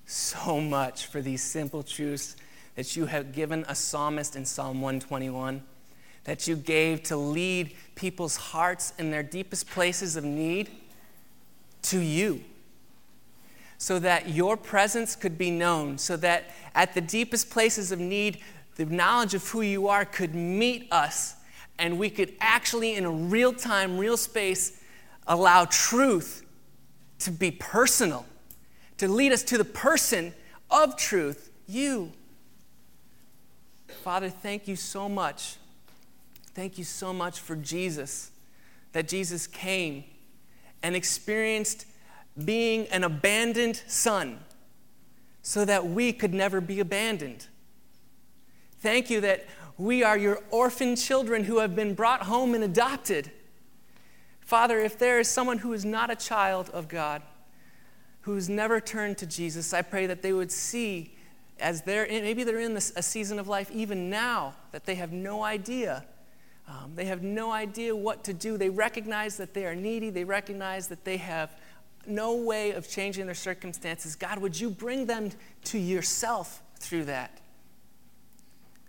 so 0.08 0.60
much 0.60 1.06
for 1.06 1.22
these 1.22 1.44
simple 1.44 1.84
truths 1.84 2.36
that 2.74 2.96
you 2.96 3.06
have 3.06 3.32
given 3.32 3.64
a 3.68 3.76
psalmist 3.76 4.36
in 4.36 4.44
Psalm 4.44 4.82
121, 4.82 5.62
that 6.24 6.48
you 6.48 6.56
gave 6.56 7.04
to 7.04 7.16
lead 7.16 7.76
people's 7.94 8.38
hearts 8.38 8.94
in 8.98 9.12
their 9.12 9.24
deepest 9.24 9.70
places 9.70 10.16
of 10.16 10.24
need 10.24 10.72
to 11.90 12.00
you 12.00 12.44
so 13.78 14.00
that 14.00 14.30
your 14.30 14.58
presence 14.58 15.16
could 15.16 15.38
be 15.38 15.52
known, 15.52 15.98
so 15.98 16.18
that 16.18 16.46
at 16.74 16.94
the 16.94 17.02
deepest 17.02 17.50
places 17.50 17.92
of 17.92 18.00
need, 18.00 18.40
the 18.76 18.86
knowledge 18.86 19.34
of 19.34 19.48
who 19.50 19.62
you 19.62 19.88
are 19.88 20.04
could 20.04 20.34
meet 20.34 20.88
us, 20.92 21.36
and 21.78 22.00
we 22.00 22.10
could 22.10 22.34
actually, 22.40 22.96
in 22.96 23.06
a 23.06 23.12
real 23.12 23.54
time, 23.54 23.98
real 23.98 24.18
space, 24.18 24.82
allow 25.28 25.66
truth 25.66 26.44
to 27.20 27.32
be 27.32 27.52
personal, 27.52 28.26
to 28.98 29.08
lead 29.08 29.32
us 29.32 29.44
to 29.44 29.58
the 29.58 29.66
person 29.66 30.34
of 30.72 30.98
truth, 30.98 31.52
you. 31.68 32.12
Father, 34.04 34.30
thank 34.30 34.68
you 34.68 34.76
so 34.76 35.08
much. 35.08 35.58
Thank 36.56 36.80
you 36.80 36.84
so 36.84 37.14
much 37.14 37.40
for 37.40 37.56
Jesus, 37.56 38.32
that 38.94 39.08
Jesus 39.08 39.46
came 39.46 40.04
and 40.84 40.96
experienced 40.96 41.86
being 42.44 42.88
an 42.88 43.04
abandoned 43.04 43.82
son 43.88 44.40
so 45.42 45.66
that 45.66 45.88
we 45.88 46.14
could 46.14 46.34
never 46.34 46.62
be 46.62 46.80
abandoned. 46.80 47.48
Thank 48.80 49.10
you 49.10 49.22
that 49.22 49.46
we 49.78 50.04
are 50.04 50.18
your 50.18 50.40
orphan 50.50 50.96
children 50.96 51.46
who 51.46 51.60
have 51.60 51.76
been 51.76 51.94
brought 51.94 52.24
home 52.24 52.54
and 52.54 52.64
adopted. 52.64 53.32
Father, 54.42 54.80
if 54.80 54.98
there 54.98 55.20
is 55.20 55.28
someone 55.28 55.60
who 55.60 55.74
is 55.74 55.86
not 55.86 56.10
a 56.10 56.16
child 56.16 56.70
of 56.72 56.88
God, 56.88 57.22
who's 58.22 58.50
never 58.50 58.80
turned 58.80 59.18
to 59.20 59.26
Jesus, 59.26 59.74
I 59.74 59.82
pray 59.82 60.06
that 60.08 60.22
they 60.22 60.34
would 60.34 60.52
see 60.52 61.16
as 61.60 61.82
they're 61.82 62.04
in, 62.04 62.24
maybe 62.24 62.44
they're 62.44 62.60
in 62.60 62.74
this, 62.74 62.94
a 62.96 63.02
season 63.02 63.40
of 63.40 63.48
life 63.48 63.72
even 63.72 64.10
now 64.10 64.54
that 64.72 64.86
they 64.86 64.96
have 64.96 65.12
no 65.12 65.44
idea 65.44 66.06
um, 66.68 66.92
they 66.96 67.06
have 67.06 67.24
no 67.24 67.52
idea 67.52 67.96
what 67.96 68.24
to 68.26 68.34
do. 68.34 68.58
They 68.58 68.70
recognize 68.70 69.38
that 69.38 69.54
they 69.54 69.66
are 69.66 69.76
needy. 69.76 70.10
They 70.10 70.26
recognize 70.26 70.88
that 70.90 71.06
they 71.06 71.18
have 71.18 71.56
no 72.06 72.36
way 72.36 72.72
of 72.72 72.90
changing 72.90 73.26
their 73.26 73.36
circumstances. 73.36 74.16
God, 74.16 74.40
would 74.40 74.60
you 74.60 74.70
bring 74.70 75.06
them 75.06 75.32
to 75.66 75.78
yourself 75.78 76.62
through 76.80 77.06
that? 77.06 77.40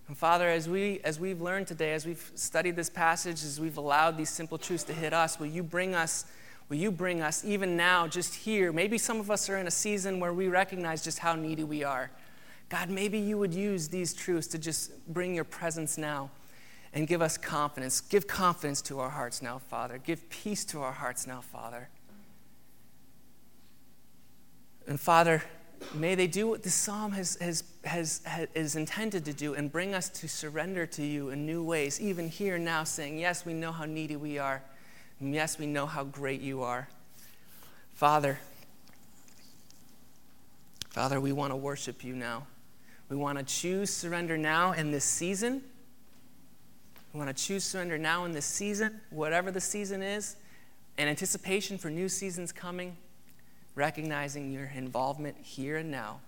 And 0.08 0.16
Father, 0.16 0.48
as, 0.48 0.68
we, 0.68 1.00
as 1.04 1.20
we've 1.20 1.40
learned 1.40 1.66
today, 1.66 1.92
as 1.92 2.06
we've 2.06 2.32
studied 2.34 2.74
this 2.76 2.90
passage, 2.90 3.44
as 3.44 3.60
we've 3.60 3.76
allowed 3.76 4.16
these 4.16 4.30
simple 4.30 4.58
truths 4.58 4.84
to 4.84 4.92
hit 4.92 5.12
us, 5.12 5.38
will 5.38 5.46
you 5.46 5.62
bring 5.62 5.94
us, 5.94 6.24
will 6.68 6.78
you 6.78 6.90
bring 6.90 7.20
us 7.20 7.44
even 7.44 7.76
now, 7.76 8.08
just 8.08 8.34
here? 8.34 8.72
Maybe 8.72 8.98
some 8.98 9.20
of 9.20 9.30
us 9.30 9.48
are 9.48 9.58
in 9.58 9.66
a 9.66 9.70
season 9.70 10.18
where 10.18 10.32
we 10.32 10.48
recognize 10.48 11.04
just 11.04 11.18
how 11.18 11.34
needy 11.34 11.64
we 11.64 11.84
are. 11.84 12.10
God, 12.70 12.90
maybe 12.90 13.18
you 13.18 13.38
would 13.38 13.54
use 13.54 13.88
these 13.88 14.14
truths 14.14 14.46
to 14.48 14.58
just 14.58 15.06
bring 15.12 15.34
your 15.34 15.44
presence 15.44 15.98
now 15.98 16.30
and 16.92 17.06
give 17.06 17.22
us 17.22 17.36
confidence. 17.36 18.00
Give 18.00 18.26
confidence 18.26 18.80
to 18.82 19.00
our 19.00 19.10
hearts 19.10 19.42
now, 19.42 19.58
Father. 19.58 19.98
Give 19.98 20.28
peace 20.30 20.64
to 20.66 20.80
our 20.80 20.92
hearts 20.92 21.26
now, 21.26 21.40
Father. 21.40 21.88
And 24.86 24.98
Father, 24.98 25.42
may 25.94 26.14
they 26.14 26.26
do 26.26 26.48
what 26.48 26.62
the 26.62 26.70
psalm 26.70 27.12
has, 27.12 27.36
has, 27.36 27.62
has, 27.84 28.22
has, 28.24 28.48
is 28.54 28.76
intended 28.76 29.24
to 29.26 29.32
do 29.32 29.54
and 29.54 29.70
bring 29.70 29.94
us 29.94 30.08
to 30.08 30.28
surrender 30.28 30.86
to 30.86 31.04
you 31.04 31.28
in 31.30 31.44
new 31.44 31.62
ways, 31.62 32.00
even 32.00 32.28
here 32.28 32.58
now, 32.58 32.84
saying, 32.84 33.18
Yes, 33.18 33.44
we 33.44 33.52
know 33.52 33.72
how 33.72 33.84
needy 33.84 34.16
we 34.16 34.38
are. 34.38 34.62
And 35.20 35.34
yes, 35.34 35.58
we 35.58 35.66
know 35.66 35.84
how 35.86 36.04
great 36.04 36.40
you 36.40 36.62
are. 36.62 36.88
Father, 37.94 38.38
Father, 40.90 41.20
we 41.20 41.32
want 41.32 41.52
to 41.52 41.56
worship 41.56 42.02
you 42.02 42.14
now. 42.14 42.46
We 43.08 43.16
want 43.16 43.38
to 43.38 43.44
choose 43.44 43.92
surrender 43.92 44.38
now 44.38 44.72
in 44.72 44.90
this 44.90 45.04
season. 45.04 45.62
We 47.12 47.18
want 47.18 47.34
to 47.34 47.44
choose 47.44 47.64
surrender 47.64 47.98
now 47.98 48.24
in 48.24 48.32
this 48.32 48.44
season, 48.44 49.00
whatever 49.10 49.50
the 49.50 49.60
season 49.60 50.02
is, 50.02 50.36
in 50.98 51.08
anticipation 51.08 51.78
for 51.78 51.90
new 51.90 52.08
seasons 52.08 52.52
coming, 52.52 52.96
recognizing 53.74 54.52
your 54.52 54.70
involvement 54.74 55.36
here 55.40 55.76
and 55.78 55.90
now, 55.90 56.20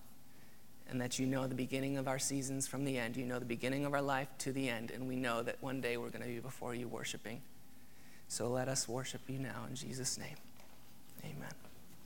and 0.89 1.01
that 1.01 1.19
you 1.19 1.27
know 1.27 1.47
the 1.47 1.55
beginning 1.55 1.99
of 1.99 2.09
our 2.09 2.19
seasons 2.19 2.67
from 2.67 2.85
the 2.85 2.99
end. 2.99 3.17
You 3.17 3.25
know 3.25 3.39
the 3.39 3.45
beginning 3.45 3.85
of 3.85 3.93
our 3.93 4.03
life 4.03 4.29
to 4.39 4.53
the 4.53 4.69
end, 4.69 4.91
and 4.91 5.07
we 5.07 5.17
know 5.17 5.43
that 5.43 5.57
one 5.61 5.81
day 5.81 5.97
we're 5.97 6.11
going 6.11 6.23
to 6.23 6.29
be 6.29 6.41
before 6.41 6.75
you 6.75 6.89
worshiping. 6.89 7.41
So 8.29 8.49
let 8.49 8.69
us 8.69 8.89
worship 8.89 9.21
you 9.29 9.39
now 9.39 9.67
in 9.69 9.75
Jesus' 9.75 10.19
name. 10.19 10.37
Amen. 11.25 11.70